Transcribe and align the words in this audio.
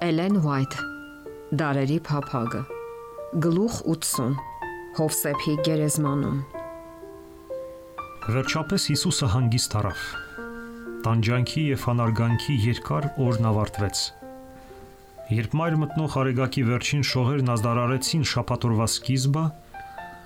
Էլեն 0.00 0.38
Ուայթ 0.40 0.74
Դարերի 1.60 1.96
փափագը 2.06 2.60
Գլուխ 3.44 3.74
80 3.92 4.38
Հովսեփի 4.96 5.56
գերեզմանում 5.66 6.38
Վերջապես 8.32 8.88
Հիսուսը 8.94 9.28
հանգիստ 9.34 9.76
առավ։ 9.82 10.06
Տանջանքի 11.04 11.66
եւ 11.66 11.86
անարգանքի 11.92 12.58
երկար 12.64 13.10
օրն 13.26 13.50
ավարտվեց։ 13.52 14.02
Երբ 15.36 15.60
մայր 15.60 15.80
մտնող 15.84 16.18
արեգակի 16.24 16.68
վերջին 16.72 17.06
շողերն 17.12 17.54
ազդարարեցին 17.60 18.28
շապատորվա 18.32 18.90
սկիզբը, 18.96 19.46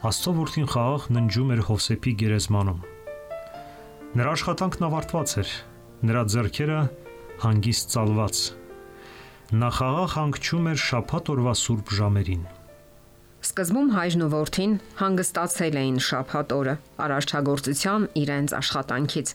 Աստծո 0.07 0.39
որդին 0.39 0.69
խաղաղ 0.71 1.13
ննջում 1.19 1.55
էր 1.59 1.69
Հովսեփի 1.75 2.19
գերեզմանում։ 2.23 2.83
Նրա 4.23 4.35
աշխատանքն 4.39 4.93
ավարտված 4.95 5.39
էր, 5.43 5.57
նրա 6.07 6.29
ձեռքերը 6.35 6.85
հանգիստ 7.43 7.97
ծալված 7.97 8.51
Նա 8.55 8.64
նախաղաղ 9.55 10.13
հանգչում 10.15 10.69
էր 10.71 10.79
շաբաթ 10.83 11.29
օրվա 11.35 11.53
սուրբ 11.61 11.91
ժամերին։ 11.99 12.45
Սկզբում 13.45 13.91
հայրն 13.95 14.23
ու 14.25 14.29
որդին 14.33 14.73
հանգստացել 14.99 15.77
էին 15.81 15.99
շաբաթ 16.07 16.55
օրը 16.57 16.75
արարչագործության 17.05 18.07
իրենց 18.21 18.55
աշխատանքից։ 18.59 19.33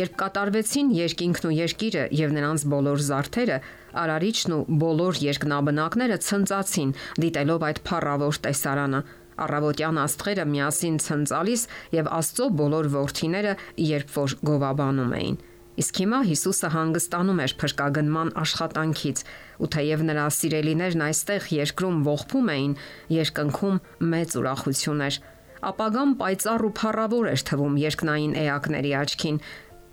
Երբ 0.00 0.16
կատարվեցին 0.22 0.90
երկինքն 0.98 1.46
ու 1.48 1.54
երկիրը 1.56 2.04
եւ 2.20 2.34
նրանց 2.36 2.64
բոլոր 2.74 3.04
զարդերը, 3.06 3.58
արարիչն 4.02 4.56
ու 4.56 4.60
բոլոր 4.82 5.22
երկնաբնակները 5.28 6.18
ցնծացին, 6.26 6.90
դիտելով 7.22 7.66
այդ 7.70 7.80
փառավոր 7.86 8.42
տեսարանը։ 8.48 9.00
Առավոտյան 9.46 10.02
աստղերը 10.02 10.44
միասին 10.52 10.98
ցնծալիս 11.06 11.62
եւ 11.96 12.10
Աստծո 12.18 12.50
բոլոր 12.58 12.90
որդիները 12.98 13.56
երբ 13.94 14.12
որ 14.18 14.36
գովաբանում 14.52 15.16
էին։ 15.22 15.40
Իսկ 15.80 15.98
հիմա 16.02 16.18
Հիսուսը 16.28 16.68
հանգստանում 16.72 17.38
էր 17.42 17.52
փրկագնման 17.62 18.30
աշխատանքից, 18.42 19.22
ու 19.64 19.68
թեև 19.72 20.02
նրա 20.08 20.26
սիրելիներն 20.36 21.04
այստեղ 21.06 21.46
երկրում 21.56 22.02
ողբում 22.08 22.50
էին, 22.52 22.74
երկնքում 23.16 23.78
մեծ 24.12 24.36
ուրախություն 24.42 25.00
էր։ 25.08 25.18
Ապագան 25.72 26.12
պայծառ 26.20 26.64
ու 26.68 26.72
փառավոր 26.76 27.26
էր 27.32 27.44
թվում 27.48 27.80
երկնային 27.82 28.36
էակների 28.42 28.92
աչքին, 29.00 29.40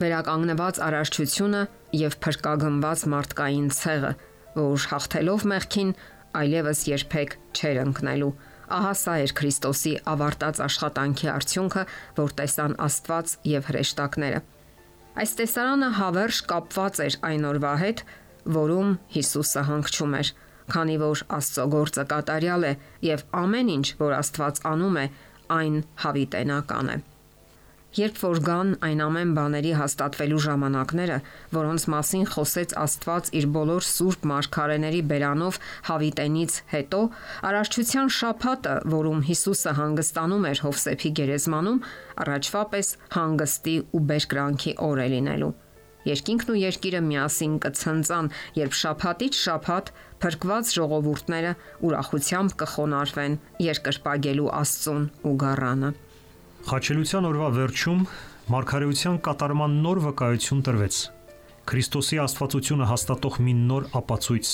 վերականգնված 0.03 0.83
արարչությունը 0.89 1.63
եւ 1.99 2.19
փրկագնված 2.27 3.07
մարդկային 3.15 3.71
ցեղը, 3.79 4.13
որ 4.59 4.87
հաղթելով 4.91 5.47
մեղքին 5.53 5.91
այլևս 6.39 6.85
երբեք 6.89 7.35
չեր 7.55 7.83
ընկնելու։ 7.87 8.33
Ահա 8.69 8.93
սա 8.99 9.13
էր 9.23 9.31
Քրիստոսի 9.39 9.93
ավարտած 10.11 10.61
աշխատանքի 10.67 11.29
արդյունքը, 11.39 11.83
որ 12.19 12.35
տեսան 12.39 12.75
Աստված 12.85 13.35
եւ 13.49 13.69
հրեշտակները։ 13.71 14.41
Այս 15.17 15.31
տեսարանը 15.39 15.89
հավերժ 15.97 16.41
կապված 16.49 16.99
էր 17.05 17.15
այն 17.29 17.47
օրվա 17.49 17.73
հետ, 17.81 18.03
որում 18.59 18.91
Հիսուսը 19.15 19.63
հանգչում 19.69 20.13
էր, 20.19 20.31
քանի 20.69 20.97
որ 21.01 21.23
Աստծո 21.39 21.65
գործը 21.73 22.05
կատարյալ 22.13 22.67
է 22.69 22.73
եւ 23.09 23.23
ամեն 23.41 23.71
ինչ, 23.75 23.87
որ 23.99 24.17
Աստված 24.19 24.61
անում 24.69 24.99
է, 25.01 25.05
այն 25.59 25.79
հավիտենական 26.05 26.93
է։ 26.93 26.97
Երբ 27.97 28.19
որ 28.21 28.39
գան 28.45 28.67
այն 28.85 28.99
ամեն 29.01 29.29
բաների 29.33 29.69
հաստատվելու 29.73 30.39
ժամանակները, 30.45 31.15
որոնց 31.55 31.85
մասին 31.89 32.25
խոսեց 32.29 32.73
Աստված 32.77 33.29
իր 33.39 33.45
բոլոր 33.55 33.85
սուրբ 33.87 34.27
մարգարեների 34.29 34.99
բերանով 35.09 35.55
հավիտենից 35.87 36.57
հետո, 36.73 36.99
արարչության 37.49 38.11
շաբաթը, 38.17 38.75
որում 38.93 39.23
Հիսուսը 39.29 39.73
հանգստանում 39.79 40.45
էր 40.51 40.61
Հովսեփի 40.67 41.11
գերեզմանում, 41.17 41.79
առաջվա 42.25 42.61
պես 42.75 42.91
հանգստի 43.17 43.75
ու 43.89 44.03
բերկրանքի 44.13 44.75
օր 44.89 45.01
է 45.01 45.07
լինելու։ 45.15 45.49
Երկինքն 46.09 46.51
ու 46.53 46.59
երկիրը 46.59 47.01
միասին 47.09 47.55
կցնծան, 47.65 48.29
երբ 48.59 48.77
շաբաթից 48.79 49.39
շաբաթ 49.39 49.89
փրկված 50.23 50.71
ժողովուրդները 50.77 51.55
ուրախությամբ 51.89 52.55
կխոնարհվեն 52.61 53.39
երկրպագելու 53.65 54.53
Աստծուն 54.61 55.09
ու 55.25 55.35
գառանը։ 55.43 55.91
Խաչելության 56.69 57.25
օրվա 57.25 57.47
վերջում 57.55 58.01
Մարգարեության 58.53 59.15
կատարման 59.25 59.77
նոր 59.81 59.99
վկայություն 60.03 60.59
տրվեց։ 60.67 60.97
Քրիստոսի 61.71 62.19
աստվածությունը 62.21 62.89
հաստատող 62.91 63.39
մի 63.45 63.53
նոր 63.69 63.87
ապացույց։ 63.99 64.51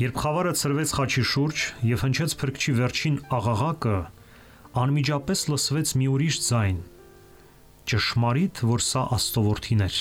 Երբ 0.00 0.18
խավարը 0.22 0.54
ծրվեց 0.58 0.94
խաչի 0.98 1.24
շուրջ 1.34 1.62
եւ 1.92 2.02
հնչեց 2.06 2.34
փրկչի 2.42 2.74
վերջին 2.80 3.20
աղաղակը, 3.38 3.94
անմիջապես 4.82 5.46
լսվեց 5.52 5.94
մի 6.02 6.10
ուրիշ 6.18 6.42
ձայն. 6.48 6.82
ճշմարիտ, 7.88 8.62
որ 8.74 8.86
սա 8.88 9.02
Աստծո 9.14 9.42
էր։ 9.86 9.96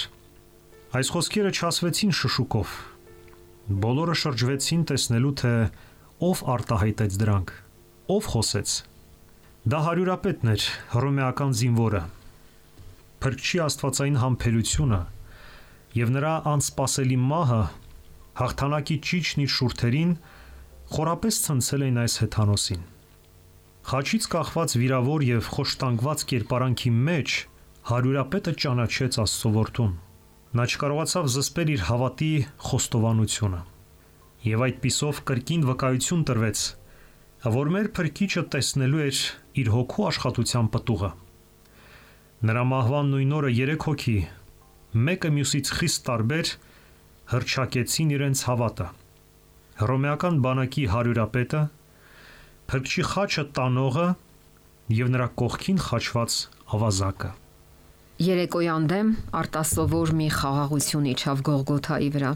Այս 0.98 1.08
խոսքերը 1.14 1.52
չասվեցին 1.54 2.12
շշուկով։ 2.18 2.76
Բոլորը 3.86 4.16
շրջվեցին 4.26 4.84
տեսնելու 4.90 5.38
թե 5.38 5.56
ով 6.34 6.46
արտահայտեց 6.58 7.18
դրանք, 7.22 7.58
ով 8.18 8.24
խոսեց 8.34 8.80
Դա 9.68 9.80
հարյուրապետն 9.84 10.50
էր, 10.54 10.66
հռոմեական 10.94 11.54
զինվորը։ 11.60 12.00
Փրկչի 13.24 13.58
աստվածային 13.66 14.20
համբերությունը 14.22 15.00
եւ 15.98 16.14
նրա 16.16 16.32
անսպասելի 16.52 17.18
մահը 17.32 17.58
հաղթանակի 18.40 18.98
ճիճն 19.10 19.44
իր 19.44 19.52
շուրթերին 19.56 20.14
խորապես 20.94 21.42
ցնցել 21.48 21.86
էին 21.88 22.00
այս 22.06 22.16
հեթանոսին։ 22.24 22.88
Խաչից 23.92 24.30
կախված 24.38 24.78
վիրավոր 24.86 25.28
եւ 25.32 25.52
խոշտանգված 25.58 26.26
կերպարանքի 26.32 26.96
մեջ 27.12 27.38
հարյուրապետը 27.92 28.58
ճանաչեց 28.64 29.22
Աստծո 29.28 29.56
որդուն։ 29.58 29.94
Նա 30.56 30.72
չկարողացավ 30.72 31.32
զսպել 31.36 31.76
իր 31.76 31.88
հավատի 31.92 32.34
խոստովանությունը։ 32.72 33.64
Եվ 34.48 34.68
այդ 34.68 34.84
պիսով 34.88 35.24
կրկին 35.28 35.72
վկայություն 35.76 36.28
տրվեց 36.32 36.68
որ 37.46 37.70
մեր 37.70 37.88
փրկիչը 37.94 38.42
տեսնելու 38.54 39.02
էր 39.06 39.18
իր 39.62 39.68
հոգու 39.70 40.06
աշխատության 40.10 40.70
պտուղը։ 40.74 41.10
Նրա 42.50 42.64
մահվան 42.72 43.12
նույն 43.14 43.36
օրը 43.38 43.52
3 43.58 43.76
հոգի, 43.84 44.16
մեկը 45.08 45.30
մյուսից 45.38 45.72
խիստ 45.78 46.02
տարբեր, 46.08 46.52
հրճակեցին 47.34 48.14
իրենց 48.18 48.42
հավատը։ 48.48 48.88
Հռոմեական 49.78 50.40
բանակի 50.48 50.86
հարյուրապետը, 50.94 51.62
փրկչի 52.72 53.04
խաչը 53.12 53.44
տանողը 53.58 54.08
եւ 54.98 55.14
նրա 55.14 55.28
կողքին 55.42 55.82
խաչված 55.88 56.40
ավազակը։ 56.78 57.32
Երեկոյան 58.18 58.86
դեմ 58.90 59.10
արտասովոր 59.38 60.12
մի 60.18 60.28
խաղաղություն 60.34 61.10
իջավ 61.14 61.42
Գողգոթայի 61.48 62.08
վրա։ 62.18 62.32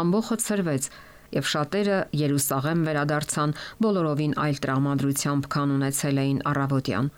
Ամբողջը 0.00 0.36
ծրվեց 0.46 0.86
եւ 1.34 1.48
շատերը 1.50 1.96
Երուսաղեմ 2.16 2.80
վերադարձան 2.86 3.52
բոլորովին 3.84 4.34
այլ 4.44 4.60
տրամադրությամբ, 4.64 5.48
քան 5.54 5.74
ունեցել 5.76 6.20
էին 6.22 6.38
առավոտյան։ 6.50 7.10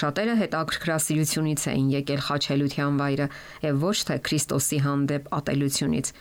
Շատերը 0.00 0.34
հետաքրքրասիրությունից 0.40 1.64
էին 1.72 1.88
եկել 1.96 2.20
խաչելության 2.26 3.00
վայրը 3.00 3.26
եւ 3.66 3.80
ոչ 3.84 3.96
թե 4.10 4.16
Քրիստոսի 4.28 4.78
հանդեպ 4.86 5.28
ատելությունից, 5.40 6.12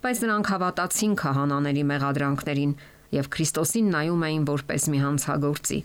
բայց 0.00 0.22
նրանք 0.24 0.50
հավատացին 0.50 1.14
քահանաների 1.20 1.84
մեղադրանքներին 1.90 2.72
եւ 3.20 3.28
Քրիստոսին 3.34 3.92
նայում 3.94 4.24
էին 4.30 4.48
որպես 4.50 4.88
մի 4.90 5.00
հանցագործի։ 5.04 5.78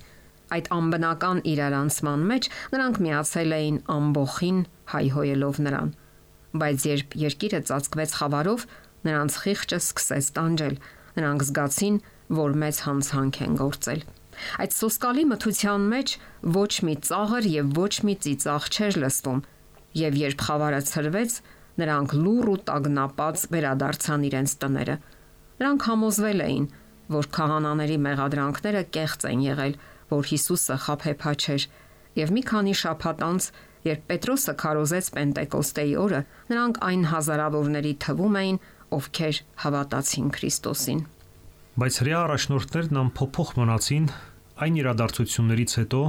Այդ 0.55 0.65
անբնական 0.77 1.37
իրարանցման 1.51 2.25
մեջ 2.31 2.49
նրանք 2.71 2.97
միացել 3.05 3.55
էին 3.59 3.77
ամբողին 3.95 4.59
հայհոյելով 4.93 5.61
նրան։ 5.65 5.93
Բայց 6.55 6.83
երբ 6.87 7.15
երկիրը 7.25 7.59
ծածկվեց 7.67 8.11
խավարով, 8.15 8.67
Նրանց 9.05 9.35
խիղճը 9.43 9.77
սկսեց 9.83 10.27
տանջել։ 10.35 10.75
Նրանք 11.15 11.47
զգացին, 11.49 11.97
որ 12.35 12.55
մեծ 12.61 12.79
հանցանք 12.85 13.41
են 13.45 13.57
գործել։ 13.61 14.01
Այդ 14.59 14.73
սոսկալի 14.75 15.23
մթության 15.31 15.83
մեջ 15.91 16.15
ոչ 16.55 16.71
մի 16.87 16.95
ծաղր 17.07 17.45
եւ 17.51 17.75
ոչ 17.79 17.93
մի 18.07 18.15
ծիծաղ 18.25 18.65
չէր 18.75 18.97
լսվում, 19.05 19.39
եւ 19.95 20.17
երբ 20.21 20.43
խավարը 20.45 20.81
ցրվեց, 20.91 21.35
նրանք 21.79 22.15
լուռ 22.19 22.49
ու 22.51 22.57
տագնապած 22.67 23.45
վերադարձան 23.55 24.25
իրենց 24.29 24.55
տները։ 24.63 24.95
Նրանք 25.55 25.87
համոզվել 25.87 26.43
էին, 26.45 26.65
որ 27.15 27.29
քահանաների 27.35 27.97
մեղադրանքները 28.05 28.83
կեղծ 28.95 29.25
են 29.31 29.41
եղել, 29.45 29.75
որ 30.11 30.29
Հիսուսը 30.31 30.77
խափեփա 30.85 31.33
չէր, 31.35 31.65
եւ 32.19 32.31
մի 32.35 32.43
քանի 32.49 32.73
շաբաթ 32.81 33.23
անց, 33.25 33.47
երբ 33.85 34.05
Պետրոսը 34.09 34.53
քարոզեց 34.61 35.09
Պենտեկոստեի 35.15 35.93
օրը, 36.01 36.21
նրանք 36.51 36.79
այն 36.89 37.03
հազարավորների 37.11 37.93
թվում 38.05 38.37
էին, 38.41 38.59
ովքեր 38.95 39.41
հավատացին 39.65 40.27
Քրիստոսին։ 40.35 40.99
Բայց 41.75 41.95
հрья 42.01 42.19
առաջնորդներն 42.25 42.99
ամփոփող 43.01 43.49
մնացին 43.59 44.05
այն 44.65 44.75
իրադարձություններից 44.79 45.71
հետո, 45.81 46.01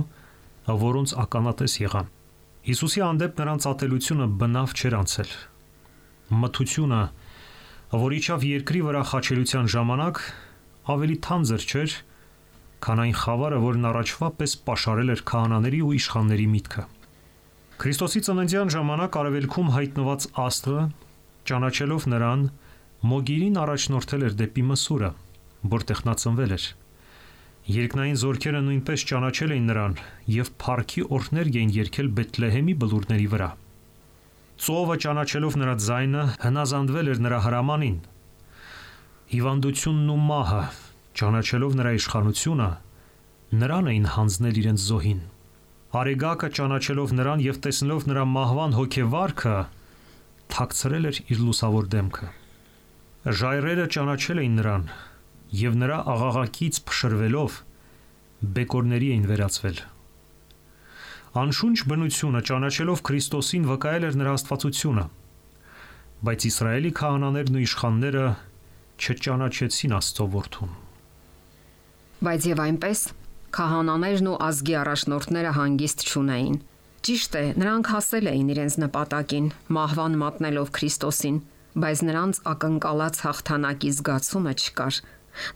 որոնց 0.87 1.15
ականատես 1.27 1.75
եղան։ 1.83 2.11
Հիսուսի 2.67 3.03
հանդեպ 3.03 3.41
նրանց 3.43 3.67
ատելությունը 3.71 4.27
բնավ 4.43 4.75
չեր 4.77 4.95
անցել։ 4.99 5.33
Մթությունը, 6.43 7.01
որ 8.07 8.15
իջավ 8.17 8.47
երկրի 8.47 8.81
վրա 8.87 9.03
խաչելության 9.11 9.71
ժամանակ, 9.75 10.21
ավելի 10.95 11.17
թանձր 11.27 11.67
չէր, 11.67 11.97
քան 12.87 13.03
այն 13.07 13.15
խավարը, 13.23 13.59
որն 13.67 13.89
առաջվա 13.91 14.29
պես 14.41 14.53
պաշարել 14.67 15.13
էր 15.15 15.23
քահանաների 15.31 15.81
ու 15.87 15.95
իշխանների 15.97 16.47
միտքը։ 16.57 16.85
Քրիստոսի 17.77 18.21
ծննդյան 18.27 18.73
ժամանակ 18.75 19.17
արևելքում 19.21 19.73
հայտնված 19.77 20.27
աստղը 20.47 20.83
ճանաչելով 21.51 22.07
նրան 22.13 22.45
Մոգիրին 23.07 23.61
առաջնորդել 23.63 24.27
էր 24.27 24.35
դեպի 24.41 24.63
Մսուրը, 24.71 25.11
որտեղ 25.77 25.99
նա 26.07 26.15
ծնվել 26.23 26.55
էր։ 26.57 26.67
Երկնային 27.77 28.19
զորքերը 28.23 28.61
նույնպես 28.67 29.05
ճանաչել 29.11 29.53
էին 29.57 29.65
նրան 29.71 29.95
եւ 30.33 30.51
փառքի 30.63 31.03
օրհներ 31.17 31.49
էին 31.51 31.73
երկել 31.77 32.11
Բեթլեհեմի 32.19 32.75
բլուրների 32.83 33.27
վրա։ 33.33 33.49
Ծովը 34.67 34.97
ճանաչելով 35.05 35.57
նրա 35.61 35.75
ձայնը 35.87 36.23
հնազանդվել 36.47 37.11
էր 37.13 37.23
նրա 37.27 37.41
հրամանին։ 37.47 37.99
Հիվանդությունն 39.35 40.13
ու 40.15 40.21
մահը 40.31 40.63
ճանաչելով 41.21 41.77
նրա 41.83 41.93
իշխանությունը 41.99 42.71
նրան 43.67 43.93
էին 43.93 44.09
հանձնել 44.15 44.63
իրենց 44.63 44.87
զոհին։ 44.87 45.21
Արեգակը 45.97 46.49
ճանաչելով 46.57 47.15
նրան 47.19 47.45
եւ 47.51 47.61
տեսնելով 47.67 48.11
նրա 48.11 48.25
մահվան 48.37 48.81
հոգեվարքը, 48.81 49.55
թաքցրել 50.57 51.11
էր 51.11 51.23
իր 51.27 51.47
լուսավոր 51.47 51.95
դեմքը։ 51.97 52.33
Ժայռերը 53.27 53.85
ճանաչել 53.91 54.39
էին 54.39 54.53
նրան 54.61 54.83
եւ 55.59 55.77
նրա 55.83 55.95
աղաղակից 56.13 56.77
փշրվելով 56.87 57.55
բեկորների 58.59 59.09
էին 59.15 59.25
վերածվել։ 59.31 59.81
Անշունչ 61.43 61.79
բնությունը 61.91 62.43
ճանաչելով 62.51 63.03
Քրիստոսին 63.09 63.67
վկայել 63.71 64.07
էր 64.07 64.19
նրա 64.21 64.35
աստվածությունը, 64.39 65.05
բայց 66.29 66.47
Իսրայելի 66.51 66.93
քահանաներն 67.01 67.59
ու 67.59 67.65
իշխանները 67.67 68.23
չճանաչեցին 69.03 69.97
Աստծո 69.99 70.29
որդուն։ 70.37 70.79
Բայց 72.31 72.49
եւ 72.53 72.65
այնպես 72.67 73.05
քահանաներն 73.59 74.31
ու 74.31 74.39
ազգի 74.47 74.79
առաջնորդները 74.87 75.57
հանգիստ 75.59 76.07
չունեին։ 76.07 76.57
Ճիշտ 77.07 77.37
է, 77.43 77.45
նրանք 77.59 77.93
հասել 77.97 78.33
էին 78.37 78.49
իրենց 78.55 78.81
նպատակին, 78.87 79.53
մահվան 79.77 80.17
մատնելով 80.23 80.73
Քրիստոսին, 80.79 81.37
բայց 81.77 82.03
նրանց 82.09 82.41
ակնկալած 82.53 83.17
հաղթանակի 83.27 83.91
զգացումը 83.97 84.53
չկար։ 84.57 85.01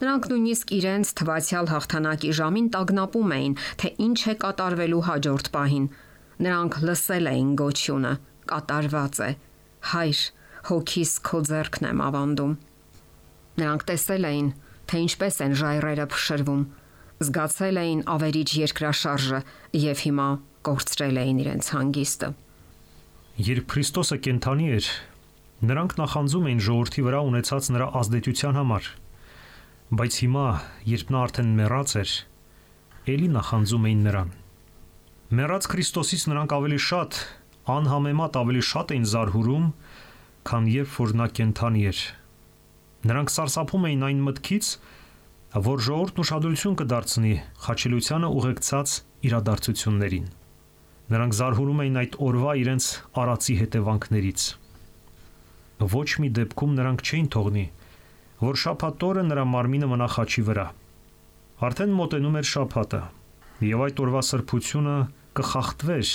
Նրանք 0.00 0.26
նույնիսկ 0.31 0.72
իրենց 0.76 1.12
թվացial 1.20 1.70
հաղթանակի 1.72 2.32
ժամին 2.40 2.67
տագնապում 2.75 3.31
էին, 3.37 3.55
թե 3.81 3.88
ինչ 4.06 4.20
է 4.20 4.34
կատարվելու 4.44 5.05
հաջորդ 5.08 5.46
պահին։ 5.55 5.87
Նրանք 6.44 6.75
լսել 6.84 7.31
էին 7.31 7.50
գոչյունը. 7.61 8.12
կատարված 8.50 9.17
է։ 9.25 9.31
Հայր, 9.90 10.20
հոգիս 10.69 11.12
քո 11.26 11.38
ձեռքն 11.49 11.87
եմ 11.90 12.00
ավանդում։ 12.11 12.55
Նրանք 13.61 13.82
տեսել 13.90 14.25
էին, 14.31 14.49
թե 14.90 15.02
ինչպես 15.06 15.37
են 15.44 15.55
ժայռերը 15.61 16.06
փշրվում, 16.11 16.62
զգացել 17.20 17.81
էին 17.81 18.00
ավերիչ 18.11 18.50
երկրաշարժը 18.61 19.40
եւ 19.81 20.02
հիմա 20.05 20.28
կորցրել 20.66 21.20
էին 21.20 21.40
իրենց 21.44 21.70
հանգիստը։ 21.76 22.28
Երբ 23.50 23.66
Քրիստոսը 23.70 24.16
կենթանի 24.26 24.66
էր, 24.76 24.88
նրանք 25.60 25.92
նախանձում 26.00 26.46
էին 26.48 26.60
ժողովրդի 26.64 27.02
վրա 27.04 27.18
ունեցած 27.28 27.66
նրա 27.74 27.86
ազդեցության 28.00 28.56
համար։ 28.56 28.86
Բայց 30.00 30.14
հիմա, 30.24 30.44
երբ 30.88 31.10
նա 31.12 31.18
արդեն 31.26 31.50
մեռած 31.58 31.92
էր, 32.00 32.12
ելի 33.10 33.28
նախանձում 33.34 33.88
էին 33.90 34.00
նրան։ 34.06 34.30
Մեռած 35.40 35.68
Քրիստոսից 35.72 36.24
նրանք 36.30 36.54
ավելի 36.56 36.78
շատ, 36.86 37.18
անհամեմատ 37.76 38.38
ավելի 38.40 38.62
շատ 38.70 38.94
էին 38.96 39.06
զարհուրում, 39.10 39.66
քան 40.48 40.70
երբ 40.80 40.96
որ 40.96 41.12
նա 41.20 41.26
կենթանի 41.40 41.84
էր։ 41.90 42.00
Նրանք 43.10 43.34
սարսափում 43.36 43.86
էին 43.90 44.06
այն 44.08 44.24
մտքից, 44.30 44.72
որ 45.50 45.84
ժողովուրդն 45.90 46.24
ուշադրություն 46.24 46.80
կդարձնի 46.80 47.34
խաչելությանը 47.66 48.32
ուղեկցած 48.40 48.96
իրադարձություններին։ 49.28 50.26
Նրանք 51.10 51.38
զարհուրում 51.40 51.80
էին 51.84 52.00
այդ 52.00 52.18
օրվա 52.30 52.52
իրենց 52.64 52.90
արածի 53.20 53.54
հետևանքներից 53.60 54.59
ոչ 55.80 56.08
մի 56.20 56.28
դեպքում 56.36 56.72
նրանք 56.76 57.02
չէին 57.06 57.28
թողնի, 57.34 57.66
որ 58.40 58.58
շափատորը 58.60 59.24
նրա 59.30 59.44
մարմինը 59.54 59.88
մնա 59.90 60.08
խաչի 60.14 60.42
վրա։ 60.50 60.66
Արդեն 61.70 61.92
մոտենում 61.96 62.38
էր 62.40 62.48
շափատը, 62.50 63.00
եւ 63.70 63.84
այդ 63.86 64.00
օրվա 64.04 64.22
սրբությունը 64.30 64.96
կխախտվեր, 65.40 66.12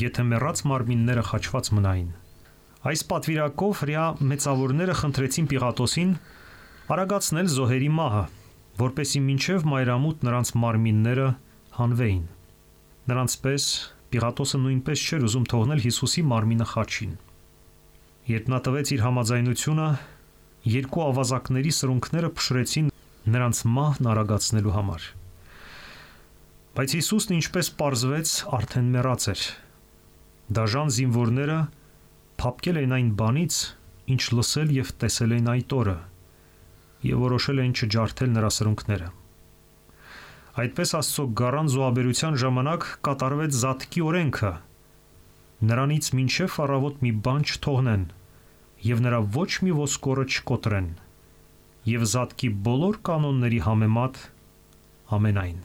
եթե 0.00 0.24
մեռած 0.30 0.62
մարմինները 0.70 1.24
խաչված 1.30 1.70
մնային։ 1.78 2.10
Այս 2.90 3.02
պատվիրակով 3.10 3.80
հрья 3.84 4.04
մեծավորները 4.30 4.94
խնդրեցին 5.00 5.48
Պիղատոսին 5.50 6.12
արագացնել 6.90 7.50
զոհերի 7.54 7.90
մահը, 8.00 8.22
որպեսի 8.80 9.20
մինչև 9.30 9.66
մայրամուտ 9.70 10.22
նրանց 10.26 10.52
մարմինները 10.64 11.26
հանվեին։ 11.80 12.22
Նրանց 13.10 13.36
պես 13.44 13.66
Պիղատոսը 14.10 14.62
նույնպես 14.64 15.02
չէր 15.06 15.26
ուզում 15.30 15.50
թողնել 15.54 15.84
Հիսուսի 15.86 16.24
մարմինը 16.30 16.66
խաչին։ 16.70 17.12
Երբ 18.28 18.50
նա 18.52 18.58
տվեց 18.66 18.92
իր 18.94 19.04
համաձայնությունը, 19.06 19.88
երկու 20.74 21.04
ավազակների 21.06 21.72
սրունքները 21.78 22.30
փշրեցին 22.36 22.92
նրանց 23.34 23.62
մահն 23.80 24.10
արագացնելու 24.12 24.76
համար։ 24.76 25.08
Բայց 26.76 26.94
Հիսուսն 27.00 27.34
ինչպես 27.40 27.72
պարզվեց, 27.80 28.34
արդեն 28.60 28.92
մեռած 28.94 29.26
էր։ 29.32 29.42
Դաժան 30.60 30.94
զինվորները 31.00 31.58
փապկել 32.44 32.78
են 32.84 32.94
այն 33.00 33.10
բանից, 33.20 33.58
ինչ 34.14 34.22
լսել 34.36 34.70
եւ 34.76 34.94
տեսել 35.00 35.36
են 35.40 35.50
այդ 35.54 35.76
օրը 35.80 35.98
եւ 37.06 37.22
որոշել 37.24 37.60
էին 37.62 37.74
չջարդել 37.80 38.32
նրա 38.36 38.50
սրունքները։ 38.56 39.08
Այդպես 40.60 40.90
Աստծո 40.98 41.24
գառան 41.40 41.68
զոհաբերության 41.72 42.34
ժամանակ 42.42 42.86
կատարվեց 43.06 43.58
Զատկի 43.60 44.02
օրենքը։ 44.10 44.50
Նրանից 45.60 46.06
մինչև 46.16 46.54
առավոտ 46.64 47.02
մի 47.04 47.10
բան 47.24 47.42
չթողնեն 47.44 48.04
եւ 48.80 49.00
նրա 49.04 49.18
ոչ 49.34 49.50
մի 49.64 49.72
ոսկորը 49.76 50.22
չկոտրեն։ 50.32 50.86
Եվ 51.90 52.06
Զատկի 52.12 52.48
բոլոր 52.68 52.96
կանոնների 53.08 53.58
համեմատ 53.66 54.22
ամենայն 55.16 55.58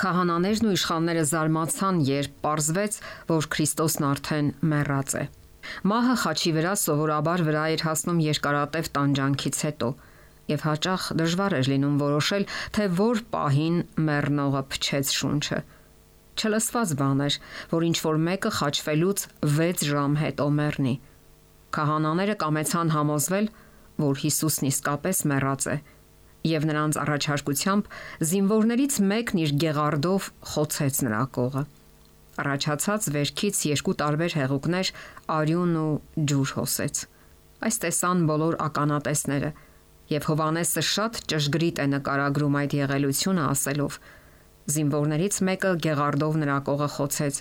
Քահանաներն 0.00 0.68
ու 0.70 0.72
իշխանները 0.78 1.24
զարմացան, 1.28 1.98
երբ 2.08 2.46
ողջվեց, 2.46 2.96
որ 3.28 3.48
Քրիստոսն 3.52 4.06
արդեն 4.10 4.46
մեռած 4.70 5.16
է։ 5.20 5.24
Մահը 5.92 6.14
խաչի 6.22 6.52
վրա 6.56 6.72
սովորաբար 6.80 7.44
վրա 7.50 7.64
էր 7.74 7.84
հասնում 7.84 8.22
երկարատև 8.24 8.88
տանջանքից 8.96 9.60
հետո 9.66 9.90
եւ 10.54 10.64
հաճախ 10.70 11.10
դժվար 11.20 11.56
էր 11.60 11.70
լինում 11.74 12.00
որոշել, 12.00 12.48
թե 12.80 12.88
որ 13.00 13.22
պահին 13.34 13.76
մեռնողը 14.08 14.62
փչեց 14.72 15.12
շունչը։ 15.20 15.60
Չլսված 16.40 16.92
բան 17.00 17.22
էր, 17.26 17.34
որ 17.70 17.86
ինչ 17.90 17.96
որ 18.06 18.20
մեկը 18.26 18.50
խաչվելուց 18.58 19.24
6 19.60 19.84
ժամ 19.90 20.14
հետո 20.20 20.46
մեռնի։ 20.60 20.94
Քահանաները 21.76 22.36
կամեցան 22.40 22.92
համոզվել, 22.96 23.50
որ 24.00 24.22
Հիսուսն 24.24 24.68
իսկապես 24.70 25.20
մեռած 25.30 25.66
է, 25.70 25.76
եւ 26.50 26.66
նրանց 26.70 26.98
առաջարկությամբ 27.04 27.90
զինվորներից 28.30 28.94
մեկն 29.10 29.42
իր 29.44 29.52
գեղարդով 29.64 30.28
խոցեց 30.54 31.00
նրա 31.06 31.22
կողը։ 31.36 31.64
Առաջացած 32.40 33.08
վերքից 33.14 33.56
երկու 33.68 33.94
տարբեր 34.00 34.36
հեղուկներ 34.40 34.90
արյուն 35.36 35.74
ու 35.80 35.90
ջուր 36.30 36.52
հոսեց։ 36.56 37.02
Այս 37.60 37.76
տեսան 37.84 38.22
բոլոր 38.30 38.54
ականատեսները 38.64 39.50
եւ 40.10 40.28
Հովանեսը 40.30 40.82
շատ 40.90 41.18
ճշգրիտ 41.30 41.82
է 41.84 41.86
նկարագրում 41.90 42.56
այդ 42.60 42.76
եղելությունը 42.80 43.42
ասելով. 43.50 43.98
Զինվորներից 44.74 45.38
մեկը 45.48 45.70
գեղարդով 45.86 46.38
նրա 46.42 46.56
կողը 46.68 46.88
խոցեց 46.96 47.40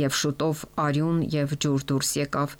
եւ 0.00 0.16
շուտով 0.20 0.62
արյուն 0.84 1.18
եւ 1.34 1.54
ջուր 1.64 1.86
դուրս 1.90 2.12
եկավ 2.20 2.54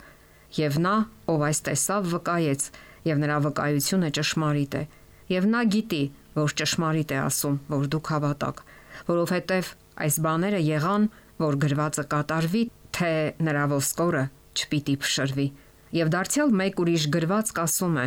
եւ 0.59 0.77
նա 0.85 0.95
ով 1.31 1.45
այս 1.47 1.63
տեսավ 1.67 2.09
վկայեց 2.11 2.67
եւ 3.11 3.23
նրա 3.23 3.37
վկայությունը 3.47 4.11
ճշմարիտ 4.19 4.77
է 4.81 4.83
եւ 5.31 5.49
նա 5.55 5.63
գիտի 5.75 6.03
որ 6.35 6.55
ճշմարիտ 6.61 7.15
է 7.15 7.19
ասում 7.21 7.57
որ 7.71 7.89
դուք 7.95 8.13
հավատաք 8.15 8.63
որովհետեւ 9.09 9.73
այս 10.05 10.21
բաները 10.27 10.61
եղան 10.67 11.09
որ 11.41 11.59
գրվածը 11.65 12.07
կատարվի 12.11 12.63
թե 12.97 13.11
նրա 13.47 13.65
ոսկորը 13.71 14.23
չպիտի 14.51 14.95
փշրվի 15.01 15.47
եւ 15.95 16.11
դարձյալ 16.11 16.53
մեկ 16.61 16.79
ուրիշ 16.83 17.05
գրված 17.15 17.51
կասում 17.57 17.97
է. 18.01 18.05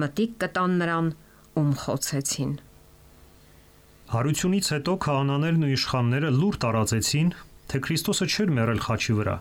Մտիկ 0.00 0.32
կտան 0.42 0.74
նրան, 0.80 1.10
ում 1.60 1.70
խոցեցին։ 1.82 2.52
Հարությունից 4.10 4.68
հետո 4.74 4.92
քահանաներն 5.04 5.64
ու 5.66 5.68
իշխանները 5.70 6.30
լուր 6.34 6.56
տարածեցին, 6.62 7.28
թե 7.70 7.80
Քրիստոսը 7.86 8.26
չէր 8.26 8.48
մեռել 8.56 8.80
խաչի 8.82 9.14
վրա, 9.20 9.34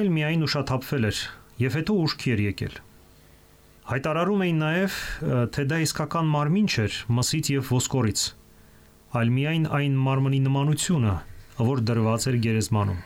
այլ 0.00 0.08
միայն 0.16 0.42
ուշաթափվել 0.46 1.06
էր 1.10 1.20
եւ 1.62 1.76
հետո 1.78 1.94
ուշքի 2.04 2.32
էր 2.34 2.42
եկել։ 2.46 2.74
Հայտարարում 3.90 4.42
էին 4.46 4.58
նաև, 4.64 4.96
թե 5.54 5.66
դա 5.70 5.78
իսկական 5.86 6.32
մարմին 6.34 6.66
չէր 6.74 6.98
մսից 7.20 7.52
եւ 7.54 7.70
ոսկորից, 7.76 8.24
այլ 9.20 9.32
միայն 9.38 9.70
այն 9.78 10.02
մարմնի 10.10 10.42
նմանությունը, 10.50 11.14
որ 11.70 11.84
դրված 11.90 12.28
էր 12.30 12.40
գերեզմանում։ 12.50 13.00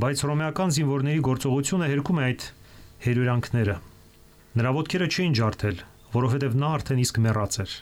Բայց 0.00 0.24
ռոմեական 0.30 0.74
զինվորների 0.80 1.22
գործողությունը 1.28 1.92
հերքում 1.92 2.20
է 2.20 2.26
այդ 2.30 2.48
հերյուրանքները։ 3.04 3.78
Նրա 4.60 4.74
ոտքերը 4.80 5.12
չէին 5.12 5.38
ջարդել, 5.40 5.86
որովհետև 6.16 6.60
նա 6.64 6.74
արդեն 6.80 7.04
իսկ 7.04 7.24
մեռած 7.28 7.62
էր։ 7.64 7.78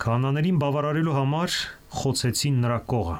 Կանաներին 0.00 0.58
բավարարելու 0.62 1.12
համար 1.12 1.54
խոցեցին 2.00 2.60
նրա 2.64 2.76
կողը։ 2.88 3.16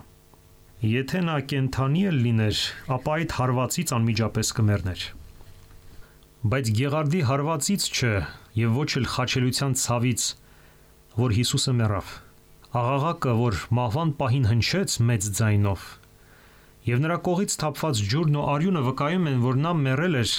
Եթե 0.90 1.18
նա 1.26 1.32
կենթանի 1.52 2.04
էլ 2.08 2.20
լիներ, 2.24 2.60
ապա 2.96 3.16
այդ 3.20 3.34
հարվածից 3.36 3.90
անմիջապես 3.96 4.52
կմեռներ։ 4.58 5.02
Բայց 6.54 6.70
Գեղարդի 6.78 7.20
հարվածից 7.30 7.84
չէ, 7.90 8.12
եւ 8.62 8.78
ոչ 8.80 8.88
էլ 9.00 9.08
խաչելության 9.16 9.76
ցավից 9.82 10.24
որ 11.20 11.36
Հիսուսը 11.36 11.76
մեռավ։ 11.82 12.14
Աղաղակը, 12.80 13.36
որ 13.42 13.60
մահվան 13.80 14.14
պահին 14.22 14.48
հնչեց 14.54 14.96
մեծ 15.10 15.28
ձայնով, 15.36 15.84
եւ 16.88 17.04
նրա 17.04 17.20
կողից 17.28 17.58
թափված 17.60 18.02
ջուրն 18.14 18.40
ու 18.40 18.46
արյունը 18.54 18.86
վկայում 18.88 19.30
են, 19.34 19.38
որ 19.44 19.60
նա 19.66 19.74
մեռել 19.84 20.18
էր 20.24 20.34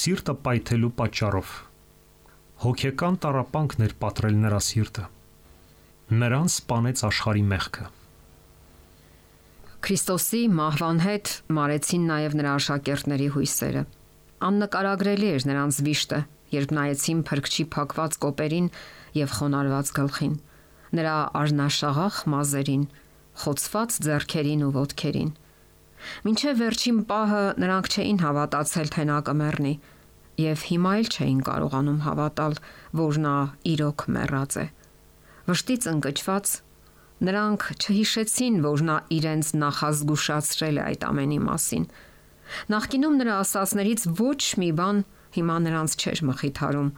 սիրտը 0.00 0.36
պայթելու 0.50 0.92
պատճառով։ 0.98 1.56
Հոգեկան 2.66 3.22
տարապանքն 3.22 3.86
էր 3.86 3.98
պատրել 4.02 4.44
նրա 4.50 4.62
սիրտը 4.72 5.08
նրան 6.10 6.48
սپانեց 6.50 7.00
աշխարհի 7.06 7.42
մեղքը։ 7.46 7.84
Քրիստոսի 9.86 10.40
մահվան 10.58 11.02
հետ 11.04 11.28
մարեցին 11.56 12.06
նաև 12.10 12.34
նրա 12.40 12.54
աշակերտների 12.60 13.28
հույսերը։ 13.36 13.82
Աննկարագրելի 14.48 15.28
էր 15.34 15.46
նրանց 15.50 15.78
վիշտը, 15.86 16.18
երբ 16.56 16.74
նայեցին 16.78 17.20
փրկչի 17.30 17.66
փակված 17.76 18.18
կոպերին 18.24 18.66
եւ 19.20 19.36
խոնարհված 19.38 19.92
գլխին, 20.00 20.34
նրա 20.98 21.14
արնաշաղախ 21.40 22.18
մազերին, 22.34 22.84
խոցված 23.44 23.96
зерքերին 24.10 24.66
ու 24.66 24.72
ոտքերին։ 24.80 25.30
Մինչև 26.26 26.60
վերջին 26.64 27.00
պահը 27.06 27.44
նրանք 27.60 27.90
չէին 27.94 28.20
հավատացել, 28.24 28.92
թե 28.96 29.06
նա 29.10 29.22
կմեռնի, 29.30 29.74
եւ 30.40 30.66
հիմա 30.70 30.92
էլ 31.00 31.08
չէին 31.14 31.40
կարողանում 31.46 32.04
հավատալ, 32.08 32.60
որ 33.00 33.18
նա 33.30 33.36
իրոք 33.76 34.06
մեռած 34.16 34.60
է։ 34.64 34.66
Վշտից 35.50 35.86
ընկճված 35.90 36.50
նրանք 37.26 37.64
չհիշեցին, 37.82 38.58
որ 38.62 38.82
նա 38.86 38.96
իրենց 39.16 39.48
նախազգուշացրել 39.60 40.76
է 40.78 40.82
այդ 40.90 41.06
ամենի 41.08 41.38
մասին։ 41.46 41.86
Նախկինում 42.70 43.16
նրա 43.20 43.38
ասածներից 43.44 44.04
ոչ 44.20 44.42
մի 44.62 44.70
բան 44.78 45.02
հիմա 45.36 45.56
նրանց 45.66 45.96
չէր 45.98 46.22
մխիթարում։ 46.30 46.88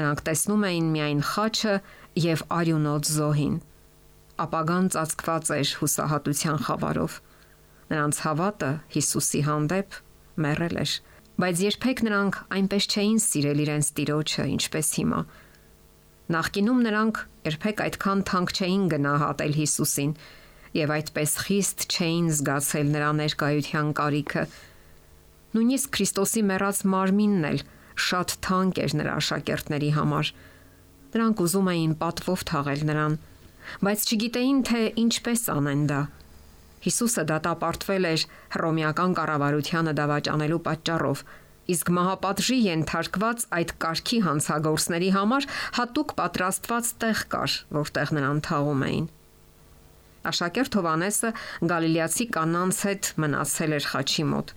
Նրանք 0.00 0.24
տեսնում 0.28 0.64
էին 0.70 0.88
միայն 0.94 1.20
խաչը 1.28 1.74
եւ 2.24 2.46
արյունոտ 2.56 3.12
զոհին։ 3.14 3.54
Ապագան 4.44 4.90
ծածկված 4.96 5.52
էր 5.60 5.76
հուսահատության 5.84 6.58
խավարով։ 6.64 7.20
Նրանց 7.92 8.20
հավատը 8.24 8.70
Հիսուսի 8.96 9.40
հանդեպ 9.44 9.98
մեռել 10.44 10.76
էր, 10.84 10.92
բայց 11.44 11.64
երբեք 11.68 12.04
նրանք 12.08 12.38
այնպես 12.58 12.88
չէին 12.94 13.20
սիրել 13.28 13.64
իրենց 13.64 13.90
Տիրոջը, 13.98 14.44
ինչպես 14.56 14.88
հիմա։ 15.04 15.20
Նախկինում 16.24 16.78
նրանք 16.86 17.18
երբեք 17.44 17.80
այդքան 17.84 18.20
թանկ 18.28 18.52
չէին 18.56 18.84
գնահատել 18.94 19.56
Հիսուսին 19.58 20.12
եւ 20.74 20.92
այդպես 20.94 21.34
խիստ 21.44 21.84
չէին 21.92 22.30
զգացել 22.32 22.88
նրա 22.94 23.10
ներկայության 23.18 23.90
կարիքը։ 23.98 24.44
Նույնիսկ 25.54 25.90
Քրիստոսի 25.98 26.42
մեռած 26.48 26.80
մարմինն 26.94 27.44
էլ 27.50 27.60
շատ 28.08 28.34
թանկ 28.48 28.80
էր 28.84 28.96
նրա 29.04 29.12
աշակերտների 29.20 29.90
համար։ 30.00 30.32
Նրանք 31.14 31.44
ուզում 31.44 31.68
էին 31.74 31.92
պատվով 32.00 32.40
թաղել 32.50 32.80
նրան, 32.88 33.18
բայց 33.84 34.08
չգիտեին 34.08 34.64
թե 34.64 34.82
ինչպես 35.04 35.42
անեն 35.54 35.84
դա։ 35.92 36.00
Հիսուսը 36.88 37.22
դատապարտվել 37.28 38.08
էր 38.08 38.24
հռոմեական 38.56 39.12
կառավարությանը 39.20 39.92
դավաճանելու 40.00 40.62
պատճառով, 40.64 41.22
իսկ 41.72 41.90
մահապատժի 41.96 42.56
ենթարկված 42.64 43.44
այդ 43.58 43.70
կարգի 43.84 44.18
հանցագործների 44.24 45.10
համար 45.14 45.46
հատուկ 45.78 46.14
պատրաստված 46.18 46.90
տեղ 47.04 47.22
կար, 47.34 47.54
որտեղ 47.78 48.12
նրան 48.18 48.42
թաղում 48.48 48.84
էին։ 48.88 49.06
Աշակերտ 50.24 50.76
Հովանեսը 50.78 51.30
Գալիլեացի 51.70 52.26
կանանց 52.34 52.76
հետ 52.88 53.08
մնացել 53.24 53.74
էր 53.78 53.88
խաչի 53.94 54.24
մոտ։ 54.34 54.52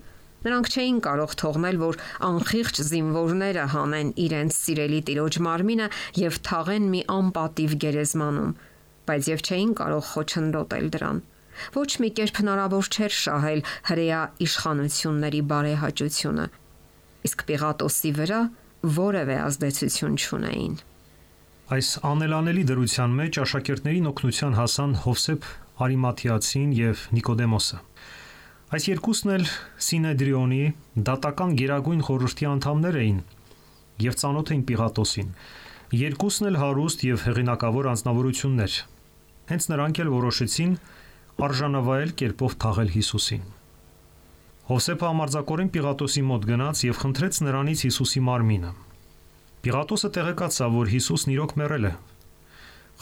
Նրանք 0.48 0.70
չէին 0.72 1.00
կարող 1.08 1.32
թողնել, 1.42 1.80
որ 1.82 1.98
անխիղճ 2.28 2.80
զինվորները 2.88 3.64
հանեն 3.74 4.12
իրենց 4.28 4.58
սիրելի 4.58 5.00
տիրոջ 5.10 5.40
մարմինը 5.48 5.88
եւ 6.22 6.38
թաղեն 6.48 6.86
մի 6.94 7.02
անպատիվ 7.16 7.74
գերեզմանում, 7.84 8.54
բայց 9.10 9.32
եւ 9.34 9.44
չէին 9.48 9.74
կարող 9.82 10.06
խոչընդոտել 10.12 10.88
դրան։ 10.96 11.20
Ոչ 11.74 11.90
մի 12.04 12.10
կերպ 12.22 12.40
հնարավոր 12.44 12.90
չէր 12.94 13.14
շահել 13.18 13.62
հրեա 13.90 14.22
իշխանությունների 14.48 15.42
բարեհաճությունը։ 15.52 16.48
Իսկ 17.26 17.44
Պիղատոսի 17.48 18.12
վրա 18.18 18.42
որևէ 18.98 19.38
ազդեցություն 19.48 20.18
չունեին։ 20.22 20.76
Այս 21.68 21.88
անելանելի 22.08 22.64
դրության 22.70 23.16
մեջ 23.18 23.40
աշակերտներին 23.44 24.06
օգնության 24.12 24.54
հասան 24.58 24.94
Հովսեփ 25.04 25.48
Արիմաթիացին 25.88 26.70
եւ 26.78 27.02
Նիկոդեմոսը։ 27.18 27.80
Այս 28.78 28.86
երկուսն 28.88 29.34
էլ 29.34 29.44
Սինեդրիոնի 29.88 30.62
դատական 31.10 31.58
գերագույն 31.60 32.06
խորհրդի 32.08 32.48
անդամներ 32.52 33.00
էին 33.02 33.20
եւ 34.08 34.18
ծանոթ 34.22 34.54
էին 34.54 34.64
Պիղատոսին։ 34.72 35.30
Երկուսն 35.98 36.50
էլ 36.52 36.58
հարուստ 36.62 37.06
եւ 37.08 37.22
հեղինակավոր 37.28 37.92
անznավորություններ։ 37.94 38.80
Հենց 39.52 39.70
նրանք 39.72 40.02
էլ 40.04 40.12
որոշեցին 40.18 40.74
արժանավայել 41.48 42.12
կերպով 42.22 42.58
թաղել 42.64 42.92
Հիսուսին։ 42.98 43.48
Հովսեփը 44.68 45.06
ամարձակորեն 45.08 45.70
Պիղատոսի 45.72 46.22
մոտ 46.28 46.46
գնաց 46.48 46.80
եւ 46.84 46.98
խնդրեց 47.00 47.38
նրանից 47.46 47.84
Հիսուսի 47.88 48.22
մարմինը։ 48.28 48.72
Պիղատոսը 49.64 50.10
տեղեկացավ, 50.18 50.74
որ 50.76 50.92
Հիսուսն 50.92 51.32
իրոք 51.38 51.54
մեռել 51.62 51.88
է։ 51.88 51.92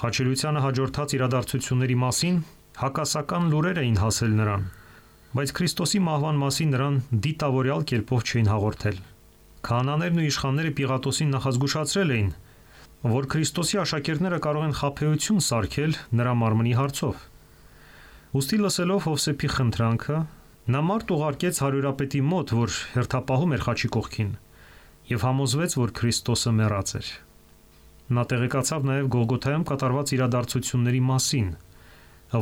Խաչելությանը 0.01 0.62
հաջորդած 0.65 1.15
իրադարձությունների 1.17 1.98
մասին 2.05 2.38
հակասական 2.84 3.50
լուրեր 3.55 3.81
էին 3.81 3.98
հասել 4.03 4.38
նրան, 4.41 4.67
բայց 5.36 5.55
Քրիստոսի 5.57 6.03
մահվան 6.05 6.39
մասին 6.45 6.72
նրան 6.75 7.01
դիտավորյալ 7.25 7.86
կերպով 7.89 8.25
չէին 8.29 8.50
հաղորդել։ 8.53 8.98
Քահանաներն 9.65 10.22
ու 10.22 10.29
իշխանները 10.29 10.72
Պիղատոսին 10.77 11.36
նախազգուշացրել 11.36 12.15
էին, 12.15 12.31
որ 13.15 13.31
Քրիստոսի 13.34 13.81
աշակերտները 13.81 14.41
կարող 14.45 14.69
են 14.69 14.77
խափեություն 14.86 15.45
սարքել 15.50 16.00
նրա 16.22 16.34
մարմնի 16.45 16.74
հարցով։ 16.86 17.27
Ոստի 18.36 18.57
լսելով 18.62 19.05
Հովսեփի 19.10 19.50
խնդրանքը, 19.55 20.17
նա 20.65 20.79
մարդ 20.81 21.12
ուղարկեց 21.13 21.60
հարյուրապետի 21.62 22.22
մոտ, 22.25 22.51
որ 22.57 22.77
հերթապահում 22.95 23.51
էր 23.55 23.63
խաչի 23.65 23.89
կողքին, 23.95 24.31
եւ 25.12 25.25
համոզվեց, 25.25 25.75
որ 25.77 25.93
Քրիստոսը 26.00 26.53
մեռած 26.57 26.93
էր։ 27.00 27.10
Նա 28.15 28.24
տեղեկացավ 28.31 28.88
նաև 28.89 29.07
Գողգոթայում 29.15 29.65
կատարված 29.69 30.13
իրադարձությունների 30.15 31.01
մասին, 31.10 31.48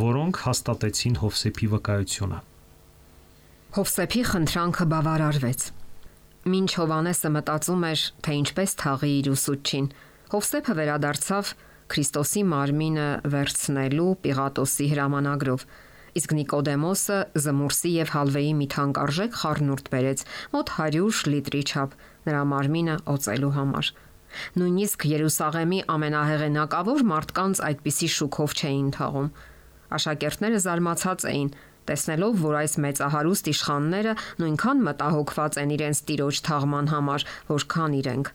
որոնք 0.03 0.39
հաստատեցին 0.43 1.15
Հովսեփի 1.23 1.67
վկայությունը։ 1.73 2.39
Հովսեփի 3.73 4.23
խնդրանքը 4.31 4.85
բավարարվեց։ 4.93 5.61
Մինչ 6.53 6.69
Հովանեսը 6.79 7.29
մտածում 7.33 7.85
էր, 7.89 8.01
թե 8.23 8.33
ինչպես 8.43 8.75
թաղի 8.83 9.11
իր 9.19 9.29
ուսուցչին, 9.33 9.87
Հովսեփը 10.33 10.73
վերադարձավ 10.79 11.53
Քրիստոսի 11.93 12.43
մարմինը 12.49 13.07
վերցնելու 13.33 14.11
Պիղատոսի 14.23 14.87
հրամանագրով, 14.93 15.65
իսկ 16.19 16.33
Նիկոդեմոսը 16.37 17.19
զմուրսի 17.43 17.91
եւ 17.93 18.13
հալվեի 18.13 18.53
մի 18.59 18.67
թանկարժեք 18.73 19.37
խառնուրդ 19.41 19.91
բերեց, 19.93 20.23
մոտ 20.53 20.73
100 20.77 21.33
լիտրի 21.33 21.61
չափ, 21.73 21.95
նրա 22.27 22.41
մարմինը 22.53 22.97
օծելու 23.13 23.53
համար։ 23.57 23.91
Նույնիսկ 24.57 25.05
Երուսաղեմի 25.13 25.79
ամենահեղինակավոր 25.93 27.03
մարդկանց 27.09 27.61
այդպիսի 27.69 28.09
շուկով 28.13 28.55
չէին 28.59 28.89
թաղում։ 28.97 29.27
Աշակերտները 29.93 30.61
զարմացած 30.63 31.25
էին, 31.33 31.49
տեսնելով, 31.89 32.37
որ 32.43 32.57
այս 32.63 32.73
մեծահարուստ 32.85 33.49
իշխանները 33.53 34.13
նույնքան 34.41 34.83
մտահոգված 34.87 35.59
են 35.63 35.73
իրենց 35.77 36.01
տիրոջ 36.09 36.41
թաղման 36.47 36.89
համար, 36.93 37.25
որքան 37.53 37.97
իրենք։ 37.99 38.31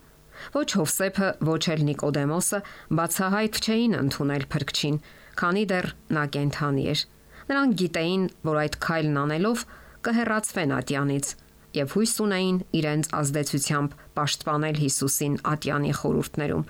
Ոչ 0.54 0.68
Հովսեփը, 0.78 1.28
ոչ 1.48 1.62
էլ 1.74 1.80
Նիկոդեմոսը 1.88 2.60
բացահայտ 2.98 3.58
չէին 3.64 3.96
ընդունել 3.98 4.44
փրկչին, 4.54 4.98
քանի 5.40 5.64
դեռ 5.72 5.88
նա 6.14 6.24
կենթանի 6.36 6.84
էր։ 6.94 7.02
Նրանք 7.48 7.76
գիտեին, 7.80 8.24
որ 8.48 8.58
այդ 8.62 8.74
քայլն 8.84 9.20
անելով 9.22 9.62
կհեռացվեն 10.08 10.74
ատյանից 10.78 11.30
եւ 11.78 11.94
հույս 11.96 12.12
ունեին 12.24 12.58
իրենց 12.78 13.08
ազդեցությամբ 13.18 13.94
պաշտպանել 14.18 14.76
Հիսուսին 14.82 15.34
ատյանի 15.52 15.92
խորուրդներում։ 15.98 16.68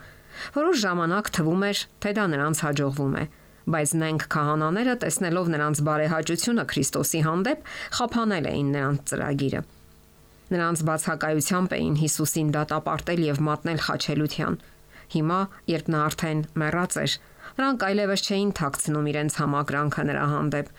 Որոշ 0.54 0.80
ժամանակ 0.84 1.30
թվում 1.38 1.64
էր, 1.68 1.82
թե 2.02 2.12
դա 2.18 2.24
նրանց 2.34 2.62
հաջողվում 2.66 3.14
է, 3.18 3.24
բայց 3.68 3.90
նենք 4.02 4.26
քահանաները 4.32 4.94
տեսնելով 5.02 5.50
նրանց 5.54 5.80
բարեհաճությունը 5.88 6.64
Քրիստոսի 6.72 7.20
հանդեպ, 7.26 7.66
խափանել 7.98 8.48
էին 8.48 8.70
նրանց 8.78 9.02
ծրագիրը։ 9.12 9.62
Նրանց 10.48 10.82
բացակայությամբ 10.88 11.74
էին 11.78 11.96
Հիսուսին 12.02 12.52
դատապարտել 12.56 13.24
եւ 13.28 13.40
մատնել 13.48 13.80
խաչելության։ 13.88 14.54
Հիմա, 15.08 15.40
երբ 15.68 15.90
նա 15.92 16.00
արդեն 16.08 16.40
մեռած 16.62 16.96
էր, 17.02 17.12
նրանք 17.58 17.86
այլևս 17.88 18.24
չէին 18.28 18.52
թաքցնում 18.58 19.08
իրենց 19.12 19.38
համակրանքը 19.42 20.02
նրա 20.08 20.24
հանդեպ։ 20.32 20.74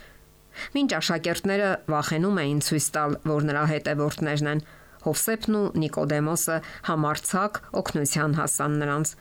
Մինչ 0.75 0.89
աշակերտները 0.99 1.71
վախենում 1.93 2.39
էին 2.43 2.61
ցույց 2.65 2.85
տալ, 2.95 3.17
որ 3.29 3.47
նրա 3.49 3.63
հետևորդներն 3.73 4.51
են, 4.53 4.61
Հովսեփն 4.99 5.55
ու 5.55 5.67
Նիկոդեմոսը 5.79 6.55
համարցակ 6.89 7.59
օգնության 7.79 8.33
հասան 8.39 8.73
նրանց 8.83 9.13